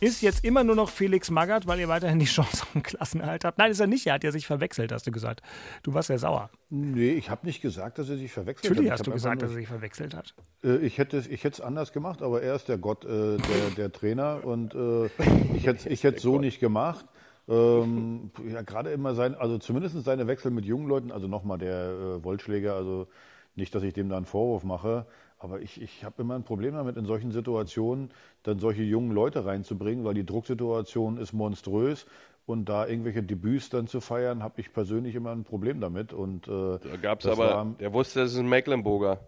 [0.00, 3.44] ist jetzt immer nur noch Felix Magath, weil ihr weiterhin die Chance auf den Klassenerhalt
[3.44, 3.58] habt.
[3.58, 4.06] Nein, ist er nicht.
[4.06, 5.42] Er hat ja sich verwechselt, hast du gesagt.
[5.82, 6.50] Du warst ja sauer.
[6.70, 8.98] Nee, ich habe nicht gesagt, dass er sich verwechselt Natürlich hat.
[8.98, 10.34] Natürlich hast du gesagt, dass er sich verwechselt hat.
[10.64, 13.92] Äh, ich hätte ich es anders gemacht, aber er ist der Gott, äh, der, der
[13.92, 15.06] Trainer und äh,
[15.54, 17.04] ich hätte ich es so nicht gemacht.
[17.48, 21.90] Ähm, ja, gerade immer sein, also zumindest seine Wechsel mit jungen Leuten, also nochmal der
[21.90, 23.08] äh, Wollschläger, also
[23.56, 25.06] nicht, dass ich dem da einen Vorwurf mache,
[25.40, 28.10] aber ich, ich habe immer ein Problem damit, in solchen Situationen
[28.42, 32.06] dann solche jungen Leute reinzubringen, weil die Drucksituation ist monströs.
[32.46, 36.12] Und da irgendwelche Debüts dann zu feiern, habe ich persönlich immer ein Problem damit.
[36.12, 39.20] Und, äh, da gab es aber, war, der wusste, es ist ein Mecklenburger.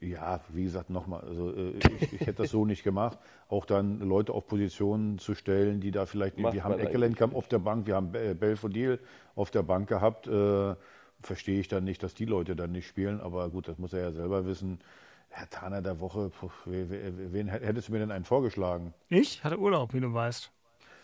[0.00, 3.18] Ja, wie gesagt, nochmal, also äh, ich, ich, hätte das so nicht gemacht.
[3.48, 7.48] Auch dann Leute auf Positionen zu stellen, die da vielleicht, Macht wir haben Eckelenkamp auf
[7.48, 8.98] der Bank, wir haben Belfodil
[9.36, 10.26] auf der Bank gehabt.
[10.26, 10.74] Äh,
[11.26, 13.20] verstehe ich dann nicht, dass die Leute dann nicht spielen.
[13.20, 14.80] Aber gut, das muss er ja selber wissen.
[15.28, 18.94] Herr Taner der Woche, puh, wen, wen hättest du mir denn einen vorgeschlagen?
[19.08, 20.50] Ich hatte Urlaub, wie du weißt.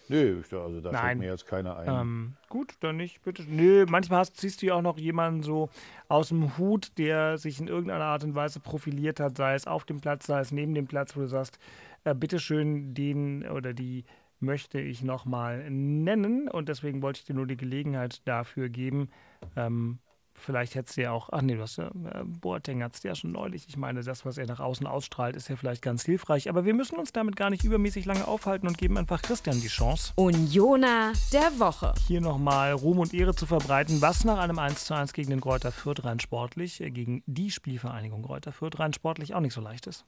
[0.09, 1.01] Nö, also da Nein.
[1.01, 1.89] fällt mir jetzt keiner ein.
[1.89, 3.45] Ähm, gut, dann nicht, bitte.
[3.49, 5.71] Nö, manchmal hast, siehst du ja auch noch jemanden so
[6.09, 9.85] aus dem Hut, der sich in irgendeiner Art und Weise profiliert hat, sei es auf
[9.85, 11.59] dem Platz, sei es neben dem Platz, wo du sagst,
[12.05, 14.05] äh, bitteschön, den oder die
[14.41, 16.49] möchte ich nochmal nennen.
[16.49, 19.09] Und deswegen wollte ich dir nur die Gelegenheit dafür geben,
[19.57, 19.99] ähm,
[20.43, 23.15] Vielleicht hättest du ja auch, ach nee, du hast ja, äh, Boateng hat es ja
[23.15, 23.67] schon neulich.
[23.69, 26.49] Ich meine, das, was er nach außen ausstrahlt, ist ja vielleicht ganz hilfreich.
[26.49, 29.69] Aber wir müssen uns damit gar nicht übermäßig lange aufhalten und geben einfach Christian die
[29.69, 30.13] Chance.
[30.17, 31.95] Unioner der Woche.
[32.09, 36.05] Hier nochmal Ruhm und Ehre zu verbreiten, was nach einem 1:1 gegen den Kräuter Fürth
[36.05, 40.05] rein sportlich, äh, gegen die Spielvereinigung Kräuter Fürth rein sportlich auch nicht so leicht ist.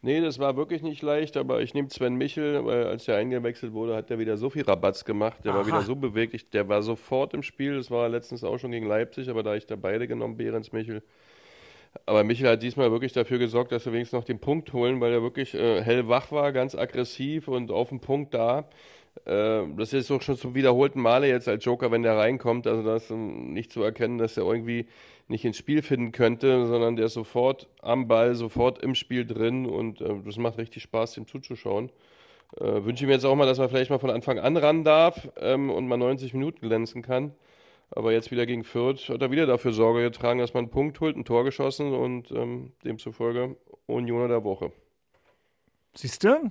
[0.00, 3.72] Nee, das war wirklich nicht leicht, aber ich nehme Sven Michel, weil als der eingewechselt
[3.72, 5.38] wurde, hat er wieder so viel Rabatz gemacht.
[5.44, 5.58] Der Aha.
[5.58, 7.76] war wieder so beweglich, der war sofort im Spiel.
[7.76, 11.02] Das war letztens auch schon gegen Leipzig, aber da ich da beide genommen, Behrens Michel.
[12.06, 15.12] Aber Michel hat diesmal wirklich dafür gesorgt, dass wir wenigstens noch den Punkt holen, weil
[15.12, 18.68] er wirklich äh, hellwach war, ganz aggressiv und auf dem Punkt da.
[19.24, 22.68] Äh, das ist auch schon zum wiederholten Male jetzt als Joker, wenn der reinkommt.
[22.68, 24.86] Also das ist nicht zu erkennen, dass er irgendwie
[25.28, 29.66] nicht ins Spiel finden könnte, sondern der ist sofort am Ball, sofort im Spiel drin
[29.66, 31.90] und äh, das macht richtig Spaß, dem zuzuschauen.
[32.56, 34.84] Äh, wünsche ich mir jetzt auch mal, dass man vielleicht mal von Anfang an ran
[34.84, 37.32] darf ähm, und mal 90 Minuten glänzen kann.
[37.90, 41.00] Aber jetzt wieder gegen Fürth hat er wieder dafür Sorge getragen, dass man einen Punkt
[41.00, 43.56] holt, ein Tor geschossen und ähm, demzufolge
[43.86, 44.72] Union der Woche.
[45.94, 46.50] Siehst du?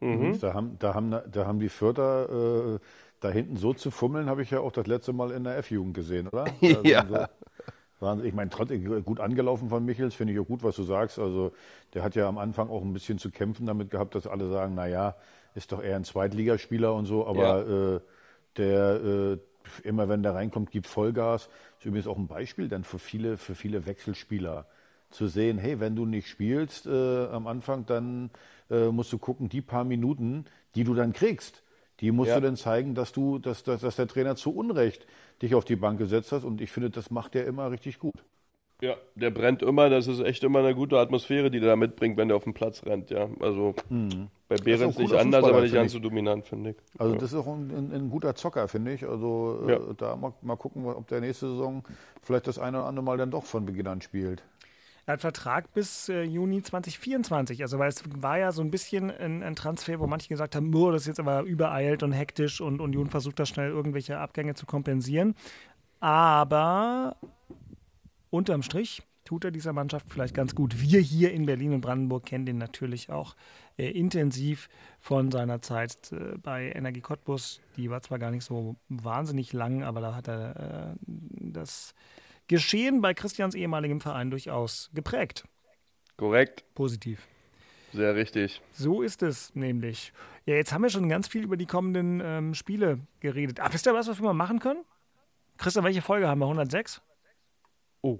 [0.00, 0.38] Mhm.
[0.40, 2.78] Da, haben, da, haben, da haben die Fürther äh,
[3.20, 5.94] da hinten so zu fummeln, habe ich ja auch das letzte Mal in der F-Jugend
[5.94, 6.46] gesehen, oder?
[6.82, 7.28] ja.
[8.24, 11.18] Ich meine, trotzdem gut angelaufen von Michels, finde ich auch gut, was du sagst.
[11.18, 11.52] Also
[11.94, 14.74] der hat ja am Anfang auch ein bisschen zu kämpfen damit gehabt, dass alle sagen,
[14.74, 15.14] naja,
[15.54, 17.94] ist doch eher ein Zweitligaspieler und so, aber ja.
[17.96, 18.00] äh,
[18.56, 19.38] der äh,
[19.84, 21.48] immer wenn der reinkommt, gibt Vollgas.
[21.78, 24.66] Ist übrigens auch ein Beispiel dann für viele, für viele Wechselspieler
[25.10, 28.30] zu sehen, hey, wenn du nicht spielst äh, am Anfang, dann
[28.70, 31.62] äh, musst du gucken, die paar Minuten, die du dann kriegst,
[32.02, 32.40] die musst ja.
[32.40, 35.06] du dann zeigen, dass du, dass, dass, dass der Trainer zu Unrecht
[35.40, 36.44] dich auf die Bank gesetzt hast.
[36.44, 38.24] Und ich finde, das macht er immer richtig gut.
[38.82, 39.88] Ja, der brennt immer.
[39.88, 42.52] Das ist echt immer eine gute Atmosphäre, die der da mitbringt, wenn der auf den
[42.52, 43.10] Platz rennt.
[43.10, 44.26] Ja, also mhm.
[44.48, 46.76] bei Behrens nicht anders, aber nicht ganz so dominant, finde ich.
[46.98, 47.20] Also ja.
[47.20, 49.06] das ist auch ein, ein, ein guter Zocker, finde ich.
[49.06, 49.76] Also ja.
[49.76, 51.84] äh, da mal, mal gucken, ob der nächste Saison
[52.20, 54.42] vielleicht das eine oder andere Mal dann doch von Beginn an spielt.
[55.04, 57.60] Er hat Vertrag bis äh, Juni 2024.
[57.62, 60.70] Also, weil es war ja so ein bisschen ein, ein Transfer, wo manche gesagt haben,
[60.70, 64.54] nur das ist jetzt aber übereilt und hektisch und Union versucht da schnell irgendwelche Abgänge
[64.54, 65.34] zu kompensieren.
[65.98, 67.16] Aber
[68.30, 70.80] unterm Strich tut er dieser Mannschaft vielleicht ganz gut.
[70.80, 73.34] Wir hier in Berlin und Brandenburg kennen den natürlich auch
[73.78, 74.68] äh, intensiv
[75.00, 77.60] von seiner Zeit äh, bei Energie Cottbus.
[77.76, 81.94] Die war zwar gar nicht so wahnsinnig lang, aber da hat er äh, das
[82.48, 85.44] Geschehen bei Christians ehemaligem Verein durchaus geprägt.
[86.16, 86.64] Korrekt.
[86.74, 87.26] Positiv.
[87.92, 88.60] Sehr richtig.
[88.72, 90.12] So ist es nämlich.
[90.46, 93.60] Ja, jetzt haben wir schon ganz viel über die kommenden ähm, Spiele geredet.
[93.60, 94.84] Aber wisst ihr was, was wir mal machen können?
[95.58, 96.46] Christian, welche Folge haben wir?
[96.46, 97.02] 106?
[98.00, 98.18] Oh.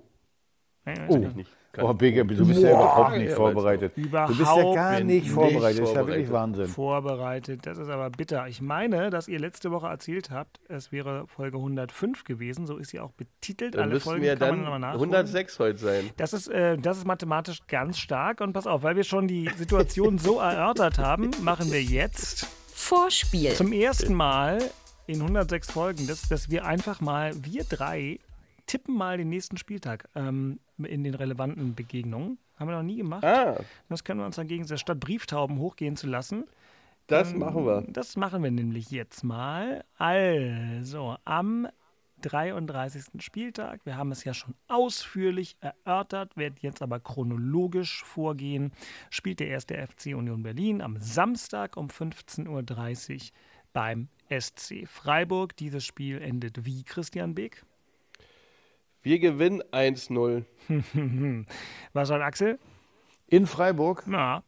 [0.86, 1.18] Ja, oh.
[1.18, 1.50] nicht.
[1.78, 3.92] Oh, Beke, du bist Boah, ja überhaupt nicht vorbereitet.
[3.96, 5.80] Überhaupt du bist ja gar nicht vorbereitet.
[5.80, 6.66] Das ist ja wirklich Wahnsinn.
[6.66, 8.46] Vorbereitet, das ist aber bitter.
[8.48, 12.66] Ich meine, dass ihr letzte Woche erzählt habt, es wäre Folge 105 gewesen.
[12.66, 13.74] So ist sie auch betitelt.
[13.74, 15.14] Dann Alle Folgen wir kann dann man nochmal nachholen.
[15.14, 16.10] 106 heute sein.
[16.18, 18.42] Das ist, äh, das ist mathematisch ganz stark.
[18.42, 23.54] Und pass auf, weil wir schon die Situation so erörtert haben, machen wir jetzt Vorspiel.
[23.54, 24.58] zum ersten Mal
[25.06, 28.18] in 106 Folgen, dass, dass wir einfach mal, wir drei,
[28.66, 32.38] tippen mal den nächsten Spieltag ähm, in den relevanten Begegnungen.
[32.58, 33.24] Haben wir noch nie gemacht.
[33.24, 33.56] Ah.
[33.88, 36.44] Das können wir uns dagegen, statt Brieftauben hochgehen zu lassen.
[37.06, 37.82] Das Ähm, machen wir.
[37.88, 39.84] Das machen wir nämlich jetzt mal.
[39.98, 41.68] Also, am
[42.22, 43.20] 33.
[43.20, 48.72] Spieltag, wir haben es ja schon ausführlich erörtert, werden jetzt aber chronologisch vorgehen,
[49.10, 53.18] spielt der erste FC Union Berlin am Samstag um 15.30 Uhr
[53.72, 55.56] beim SC Freiburg.
[55.56, 57.64] Dieses Spiel endet wie, Christian Beek?
[59.02, 60.44] Wir gewinnen 1-0.
[61.92, 62.58] Was sagt Axel?
[63.26, 64.04] In Freiburg?
[64.06, 64.44] Na,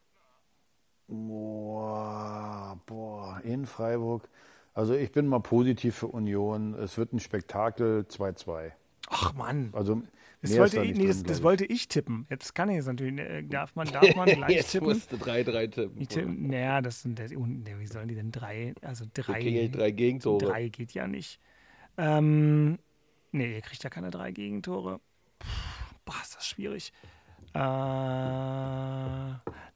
[1.07, 4.29] Boah, boah, in Freiburg.
[4.73, 6.75] Also ich bin mal positiv für Union.
[6.75, 8.73] Es wird ein Spektakel 2-2.
[9.09, 9.71] ach Mann.
[9.73, 10.03] Also
[10.41, 11.43] Das wollte, da ich, nee, drin, das, glaub das ich.
[11.45, 12.27] wollte ich tippen.
[12.31, 13.19] Jetzt kann ich es natürlich.
[13.21, 14.89] äh, Darf man, darf man gleich Jetzt tippen?
[14.89, 16.01] musst du 3-3 tippen.
[16.01, 19.69] Ich tippe, naja, das sind, das, nee, wie sollen die denn drei, also drei, ja
[19.69, 20.47] drei Gegentore.
[20.47, 21.39] Drei geht ja nicht.
[21.97, 22.79] Ähm,
[23.35, 25.01] nee, ihr kriegt ja keine drei Gegentore.
[25.39, 25.47] Puh,
[26.05, 26.93] boah, ist das schwierig.
[27.55, 27.59] Äh,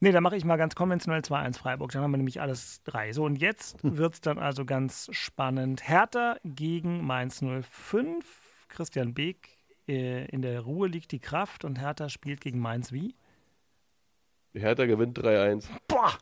[0.00, 1.92] nee, dann mache ich mal ganz konventionell 2-1 Freiburg.
[1.92, 3.12] Dann haben wir nämlich alles drei.
[3.12, 3.96] So, und jetzt Hm.
[3.98, 5.88] wird es dann also ganz spannend.
[5.88, 8.66] Hertha gegen Mainz 05.
[8.68, 9.48] Christian Beek,
[9.86, 13.14] äh, in der Ruhe liegt die Kraft und Hertha spielt gegen Mainz wie?
[14.54, 15.68] Hertha gewinnt 3-1.
[15.86, 16.12] Boah!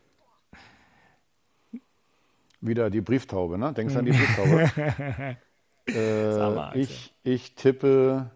[2.61, 3.73] Wieder die Brieftaube, ne?
[3.73, 5.37] Denkst du an die Brieftaube?
[5.89, 8.31] Mal, äh, ich, ich tippe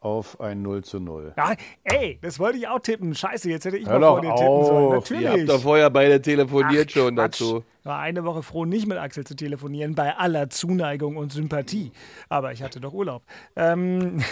[0.00, 1.34] auf ein 0 zu 0.
[1.36, 1.54] Ja,
[1.84, 3.14] ey, das wollte ich auch tippen.
[3.14, 4.86] Scheiße, jetzt hätte ich Hör mal vor dir tippen sollen.
[4.96, 5.10] auf.
[5.10, 5.28] Ihr Natürlich.
[5.28, 7.40] habt doch vorher beide telefoniert Ach, schon Quatsch.
[7.40, 7.64] dazu.
[7.84, 11.92] War eine Woche froh, nicht mit Axel zu telefonieren, bei aller Zuneigung und Sympathie.
[12.30, 13.24] Aber ich hatte doch Urlaub.
[13.56, 14.22] Ähm,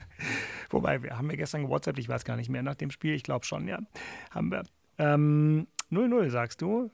[0.70, 3.14] wobei, wir haben ja gestern gewhatsappt, ich weiß gar nicht mehr nach dem Spiel.
[3.14, 3.78] Ich glaube schon, ja.
[4.30, 4.62] Haben wir.
[4.98, 6.90] Ähm, 0-0, sagst du?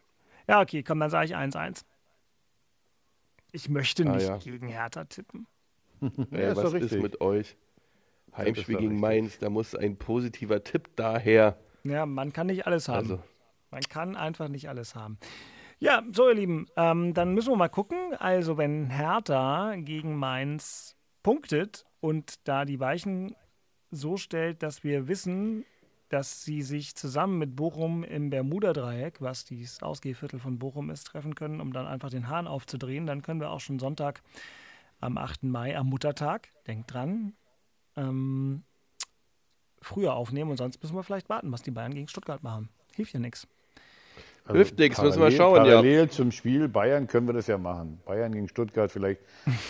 [0.49, 1.85] Ja, okay, komm, dann sage ich 1-1.
[3.59, 4.37] Ich möchte Ah, nicht ja.
[4.37, 5.47] gegen Hertha tippen.
[6.31, 7.57] Ja, ist was ist mit euch?
[8.37, 9.01] Heimspiel gegen richtig.
[9.01, 11.59] Mainz, da muss ein positiver Tipp daher.
[11.83, 12.99] Ja, man kann nicht alles haben.
[12.99, 13.23] Also,
[13.73, 15.19] Man kann einfach nicht alles haben.
[15.81, 18.15] Ja, so ihr Lieben, ähm, dann müssen wir mal gucken.
[18.19, 20.95] Also wenn Hertha gegen Mainz
[21.25, 23.35] punktet und da die Weichen
[23.91, 25.65] so stellt, dass wir wissen,
[26.09, 31.35] dass sie sich zusammen mit Bochum im Bermuda-Dreieck, was das Ausgehviertel von Bochum ist, treffen
[31.35, 34.23] können, um dann einfach den Hahn aufzudrehen, dann können wir auch schon Sonntag
[35.01, 35.45] am 8.
[35.45, 37.35] Mai, am Muttertag, denkt dran,
[37.97, 38.63] ähm,
[39.81, 42.69] früher aufnehmen und sonst müssen wir vielleicht warten, was die Bayern gegen Stuttgart machen.
[42.95, 43.47] Hilft ja nichts.
[44.51, 45.71] Hilft nix, müssen wir parallel- schauen, ja.
[45.73, 48.01] Parallel zum Spiel Bayern können wir das ja machen.
[48.07, 49.21] Bayern gegen Stuttgart vielleicht.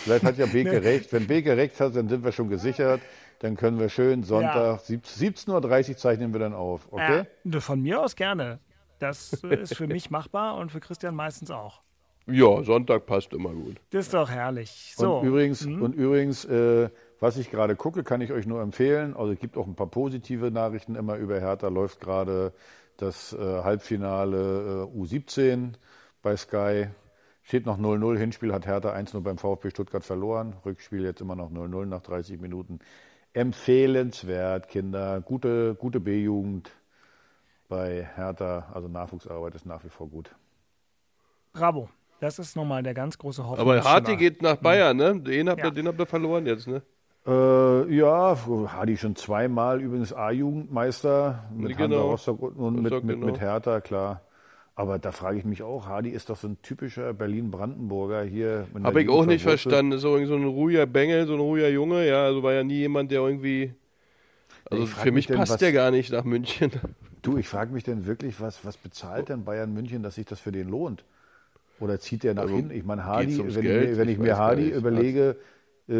[0.03, 1.11] Vielleicht hat ja Beke recht.
[1.11, 3.01] Wenn Beke recht hat, dann sind wir schon gesichert.
[3.39, 6.87] Dann können wir schön Sonntag, sieb- 17.30 Uhr zeichnen wir dann auf.
[6.91, 7.25] Okay?
[7.45, 8.59] Ja, von mir aus gerne.
[8.99, 11.81] Das äh, ist für mich machbar und für Christian meistens auch.
[12.27, 13.77] ja, Sonntag passt immer gut.
[13.91, 14.93] Das ist doch herrlich.
[14.95, 15.81] So, Und übrigens, Mhm.
[15.81, 16.89] und übrigens äh,
[17.21, 19.15] was ich gerade gucke, kann ich euch nur empfehlen.
[19.15, 21.67] Also es gibt auch ein paar positive Nachrichten immer über Hertha.
[21.69, 22.53] Läuft gerade
[22.97, 25.73] das äh, Halbfinale äh, U17
[26.21, 26.87] bei Sky.
[27.43, 28.17] Steht noch 0-0.
[28.17, 30.55] Hinspiel hat Hertha 1-0 beim VfB Stuttgart verloren.
[30.65, 32.79] Rückspiel jetzt immer noch 0-0 nach 30 Minuten.
[33.33, 35.21] Empfehlenswert, Kinder.
[35.21, 36.71] Gute, gute B-Jugend
[37.67, 38.67] bei Hertha.
[38.73, 40.35] Also Nachwuchsarbeit ist nach wie vor gut.
[41.53, 41.89] bravo.
[42.21, 43.59] Das ist nochmal der ganz große Hoffnung.
[43.65, 45.21] Aber Harti geht nach Bayern, ne?
[45.21, 45.67] Den habt, Ja.
[45.67, 46.81] ihr, den habt ihr verloren jetzt, ne?
[47.25, 48.37] Äh, ja,
[48.73, 51.95] Hardy schon zweimal übrigens A-Jugendmeister mit Genau.
[51.95, 53.25] Hansa Rostock und, und mit, mit, genau.
[53.27, 54.21] mit Hertha, klar.
[54.79, 58.65] Aber da frage ich mich auch, Hardy ist doch so ein typischer Berlin-Brandenburger hier.
[58.81, 59.91] Habe ich auch nicht verstanden.
[59.91, 62.07] Ist so irgend so ein ruhiger Bengel, so ein ruhiger Junge.
[62.07, 63.73] Ja, also war ja nie jemand, der irgendwie.
[64.71, 66.71] Also Ich für mich mich denn, passt was- der gar nicht nach München.
[67.21, 70.39] Du, ich frage mich denn wirklich, was, was bezahlt denn Bayern München, dass sich das
[70.39, 71.03] für den lohnt?
[71.81, 72.71] Oder zieht der nach Also, hinten?
[72.71, 73.83] Ich meine, Hardy, wenn, Geld?
[73.83, 75.35] ich mir, wenn Ich ich mir Hardy überlege,
[75.89, 75.93] äh,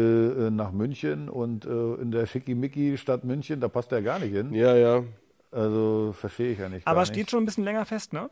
[0.50, 4.54] nach München und äh, in der Schickimicki-Stadt München, da passt er gar nicht hin.
[4.54, 5.02] Ja, ja.
[5.50, 6.86] Also verstehe ich ja nicht.
[6.86, 7.30] Aber steht nicht.
[7.30, 8.30] schon ein bisschen länger fest, ne?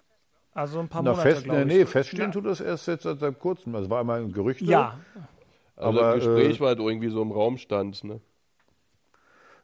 [0.59, 2.30] Also ein paar Na, Monate, fest, nee, nee, feststehen ja.
[2.32, 3.74] tut das erst jetzt seit, seit kurzem.
[3.74, 4.61] Das war einmal ein Gerücht.
[4.61, 4.98] Ja.
[5.76, 8.20] Also aber, das Gespräch äh, war halt irgendwie so im Raum stand, ne?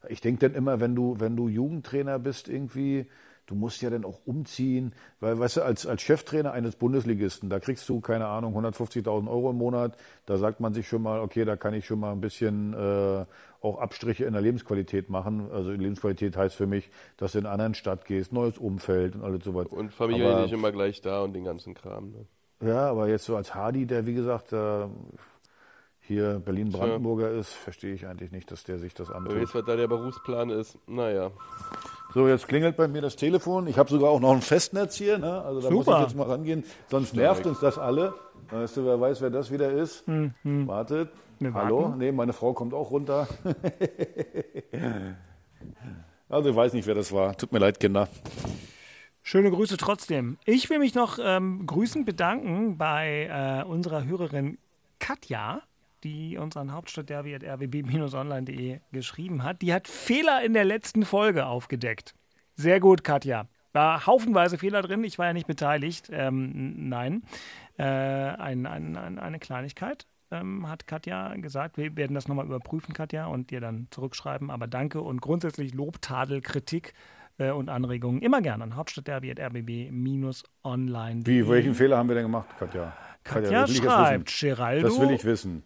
[0.08, 3.06] Ich denke dann immer, wenn du, wenn du Jugendtrainer bist, irgendwie,
[3.46, 7.60] du musst ja dann auch umziehen, weil, weißt du, als, als Cheftrainer eines Bundesligisten, da
[7.60, 11.44] kriegst du, keine Ahnung, 150.000 Euro im Monat, da sagt man sich schon mal, okay,
[11.44, 13.24] da kann ich schon mal ein bisschen äh,
[13.60, 15.50] auch Abstriche in der Lebensqualität machen.
[15.50, 19.22] Also Lebensqualität heißt für mich, dass du in einer anderen Stadt gehst, neues Umfeld und
[19.22, 19.66] alles sowas.
[19.68, 22.10] Und Familie aber, nicht immer gleich da und den ganzen Kram.
[22.10, 22.26] Ne?
[22.68, 24.86] Ja, aber jetzt so als Hardy, der wie gesagt, äh,
[26.00, 29.36] hier Berlin-Brandenburger ist, verstehe ich eigentlich nicht, dass der sich das antut.
[29.36, 31.30] Jetzt, was da der Berufsplan ist, naja.
[32.14, 33.66] So, jetzt klingelt bei mir das Telefon.
[33.66, 35.42] Ich habe sogar auch noch ein Festnetz hier, ne?
[35.42, 35.74] also da Super.
[35.74, 38.14] muss ich jetzt mal rangehen, sonst nervt uns das alle.
[38.50, 40.06] Weißt du, wer weiß, wer das wieder ist?
[40.06, 40.68] Hm, hm.
[40.68, 41.10] Wartet.
[41.52, 41.92] Hallo?
[41.98, 43.26] Nee, meine Frau kommt auch runter.
[46.28, 47.36] also ich weiß nicht, wer das war.
[47.36, 48.08] Tut mir leid, Kinder.
[49.22, 50.38] Schöne Grüße trotzdem.
[50.44, 54.58] Ich will mich noch ähm, grüßend bedanken bei äh, unserer Hörerin
[55.00, 55.62] Katja
[56.04, 59.60] die uns an hauptstadtderby.rwb-online.de geschrieben hat.
[59.62, 62.14] Die hat Fehler in der letzten Folge aufgedeckt.
[62.54, 63.48] Sehr gut, Katja.
[63.72, 65.02] War haufenweise Fehler drin.
[65.02, 66.08] Ich war ja nicht beteiligt.
[66.12, 67.24] Ähm, nein.
[67.76, 71.76] Äh, ein, ein, ein, eine Kleinigkeit ähm, hat Katja gesagt.
[71.76, 74.48] Wir werden das nochmal überprüfen, Katja, und dir dann zurückschreiben.
[74.50, 76.94] Aber danke und grundsätzlich Lob, Tadel, Kritik
[77.38, 81.26] äh, und Anregungen immer gerne an hauptstadtderby.rbb-online.
[81.26, 82.92] Wie, welchen Fehler haben wir denn gemacht, Katja?
[83.24, 84.88] Katja, Katja schreibt, Geraldo.
[84.88, 85.64] Das will ich wissen.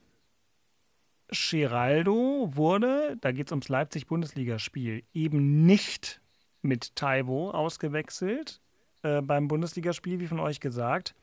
[1.31, 6.21] Geraldo wurde, da geht es ums Leipzig-Bundesligaspiel, eben nicht
[6.63, 8.61] mit Taiwo ausgewechselt
[9.03, 11.15] äh, beim Bundesligaspiel, wie von euch gesagt.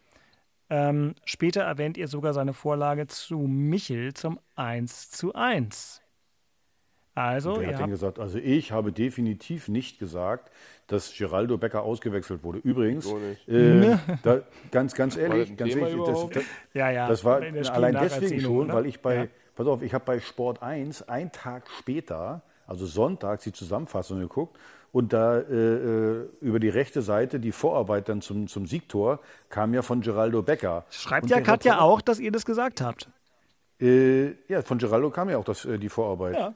[0.70, 6.01] Ähm, später erwähnt ihr sogar seine Vorlage zu Michel zum 1 zu 1.
[7.16, 8.20] Also, Wer hat denn gesagt?
[8.20, 10.51] Also ich habe definitiv nicht gesagt,
[10.88, 12.60] dass Geraldo Becker ausgewechselt wurde.
[12.60, 13.10] Übrigens,
[13.47, 16.43] äh, da, ganz, ganz ehrlich, ganz ehrlich das, das,
[16.74, 17.08] ja, ja.
[17.08, 17.41] das war
[17.72, 19.28] allein deswegen schon, weil ich bei, ja.
[19.56, 24.58] Pass auf, ich habe bei Sport 1 einen Tag später, also sonntags, die Zusammenfassung geguckt
[24.91, 29.74] und da äh, äh, über die rechte Seite die Vorarbeit dann zum, zum Siegtor kam
[29.74, 30.86] ja von Geraldo Becker.
[30.89, 33.10] Schreibt und ja Katja auch, dass ihr das gesagt habt.
[33.82, 36.36] Äh, ja, von Geraldo kam ja auch das, äh, die Vorarbeit.
[36.36, 36.53] Ja.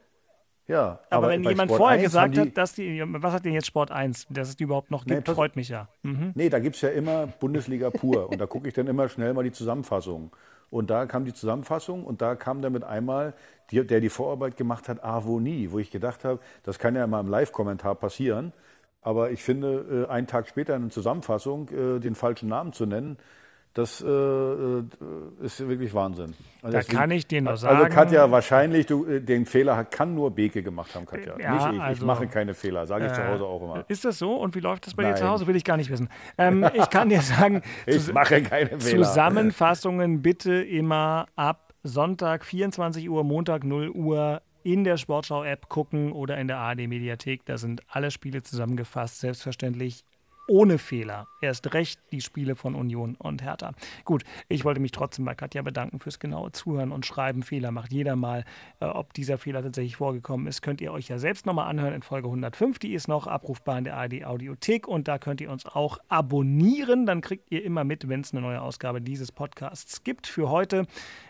[0.69, 3.65] Ja, aber, aber wenn jemand Sport vorher gesagt hat, dass die, was hat denn jetzt
[3.65, 5.89] Sport 1, dass es die überhaupt noch gibt, nee, freut mich ja.
[6.03, 6.31] Mhm.
[6.35, 9.33] Nee, da gibt es ja immer Bundesliga pur und da gucke ich dann immer schnell
[9.33, 10.31] mal die Zusammenfassung.
[10.69, 13.33] Und da kam die Zusammenfassung und da kam dann mit einmal,
[13.71, 17.21] die, der die Vorarbeit gemacht hat, Avonie, wo ich gedacht habe, das kann ja mal
[17.21, 18.53] im Live-Kommentar passieren.
[19.01, 22.85] Aber ich finde, äh, einen Tag später in der Zusammenfassung äh, den falschen Namen zu
[22.85, 23.17] nennen,
[23.73, 24.83] das äh, äh,
[25.41, 26.33] ist wirklich Wahnsinn.
[26.61, 27.83] Also da kann ich dir noch also sagen.
[27.83, 31.39] Also Katja, wahrscheinlich, du, äh, den Fehler kann nur Beke gemacht haben, Katja.
[31.39, 31.81] Ja, Nicht ich.
[31.81, 33.85] Also, ich mache keine Fehler, sage ich äh, zu Hause auch immer.
[33.87, 34.35] Ist das so?
[34.35, 35.13] Und wie läuft das bei Nein.
[35.13, 35.45] dir zu Hause?
[35.45, 36.09] Will ich gar nicht wissen.
[36.37, 39.05] Ähm, ich kann dir sagen, ich mache keine Fehler.
[39.05, 46.37] Zusammenfassungen bitte immer ab Sonntag 24 Uhr, Montag 0 Uhr in der Sportschau-App gucken oder
[46.37, 47.45] in der ARD-Mediathek.
[47.45, 50.03] Da sind alle Spiele zusammengefasst, selbstverständlich
[50.49, 51.27] ohne Fehler.
[51.41, 53.73] Erst recht die Spiele von Union und Hertha.
[54.03, 57.43] Gut, ich wollte mich trotzdem bei Katja bedanken fürs genaue Zuhören und Schreiben.
[57.43, 58.43] Fehler macht jeder mal.
[58.79, 62.01] Äh, ob dieser Fehler tatsächlich vorgekommen ist, könnt ihr euch ja selbst nochmal anhören in
[62.01, 62.79] Folge 105.
[62.79, 67.05] Die ist noch abrufbar in der ARD Audiothek und da könnt ihr uns auch abonnieren.
[67.05, 70.27] Dann kriegt ihr immer mit, wenn es eine neue Ausgabe dieses Podcasts gibt.
[70.27, 70.87] Für heute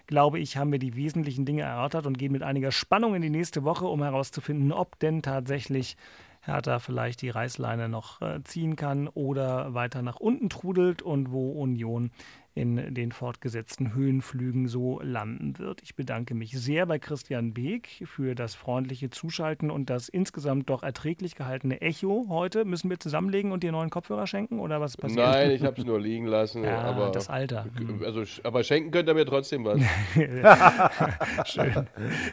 [0.07, 3.29] glaube ich, haben wir die wesentlichen Dinge erörtert und gehen mit einiger Spannung in die
[3.29, 5.97] nächste Woche, um herauszufinden, ob denn tatsächlich
[6.41, 11.51] Hertha vielleicht die Reißleine noch äh, ziehen kann oder weiter nach unten trudelt und wo
[11.51, 12.11] Union
[12.59, 15.81] in den fortgesetzten Höhenflügen so landen wird.
[15.81, 20.83] Ich bedanke mich sehr bei Christian Beek für das freundliche Zuschalten und das insgesamt doch
[20.83, 22.65] erträglich gehaltene Echo heute.
[22.65, 25.25] Müssen wir zusammenlegen und dir neuen Kopfhörer schenken oder was passiert?
[25.25, 26.65] Nein, ich habe es nur liegen lassen.
[26.65, 27.65] Ja, aber das Alter.
[28.03, 29.79] Also, aber schenken könnt ihr mir trotzdem was.
[31.49, 31.87] Schön.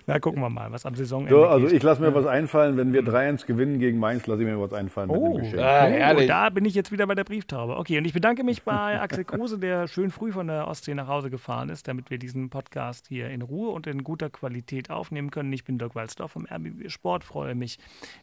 [0.07, 2.77] Na, gucken wir mal, was am Saisonende so, Also ich lasse mir was einfallen.
[2.77, 5.15] Wenn wir 3-1 gewinnen gegen Mainz, lasse ich mir was einfallen oh.
[5.15, 5.63] mit dem Geschenk.
[5.63, 7.77] Ah, oh, da bin ich jetzt wieder bei der Brieftaube.
[7.77, 11.09] Okay, und ich bedanke mich bei Axel Kruse, der schön früh von der Ostsee nach
[11.09, 15.31] Hause gefahren ist, damit wir diesen Podcast hier in Ruhe und in guter Qualität aufnehmen
[15.31, 15.53] können.
[15.53, 17.23] Ich bin Dirk Walzdorf vom RBB Sport.
[17.23, 17.79] Freue mich,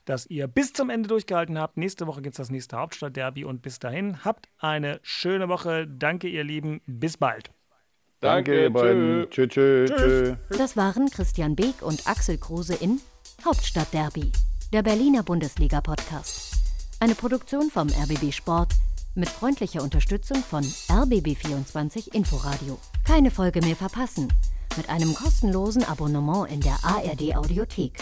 [0.05, 1.77] dass ihr bis zum Ende durchgehalten habt.
[1.77, 5.87] Nächste Woche gibt es das nächste Hauptstadtderby und bis dahin habt eine schöne Woche.
[5.87, 6.81] Danke, ihr Lieben.
[6.87, 7.51] Bis bald.
[8.19, 9.85] Danke, Danke tschö.
[9.85, 13.01] Tschö, tschö, Das waren Christian Beek und Axel Kruse in
[13.45, 14.31] Hauptstadtderby,
[14.71, 16.55] der Berliner Bundesliga-Podcast.
[16.99, 18.73] Eine Produktion vom RBB Sport
[19.15, 22.77] mit freundlicher Unterstützung von RBB24 Inforadio.
[23.03, 24.27] Keine Folge mehr verpassen.
[24.77, 27.93] mit einem kostenlosen Abonnement in der ARD Audiothek.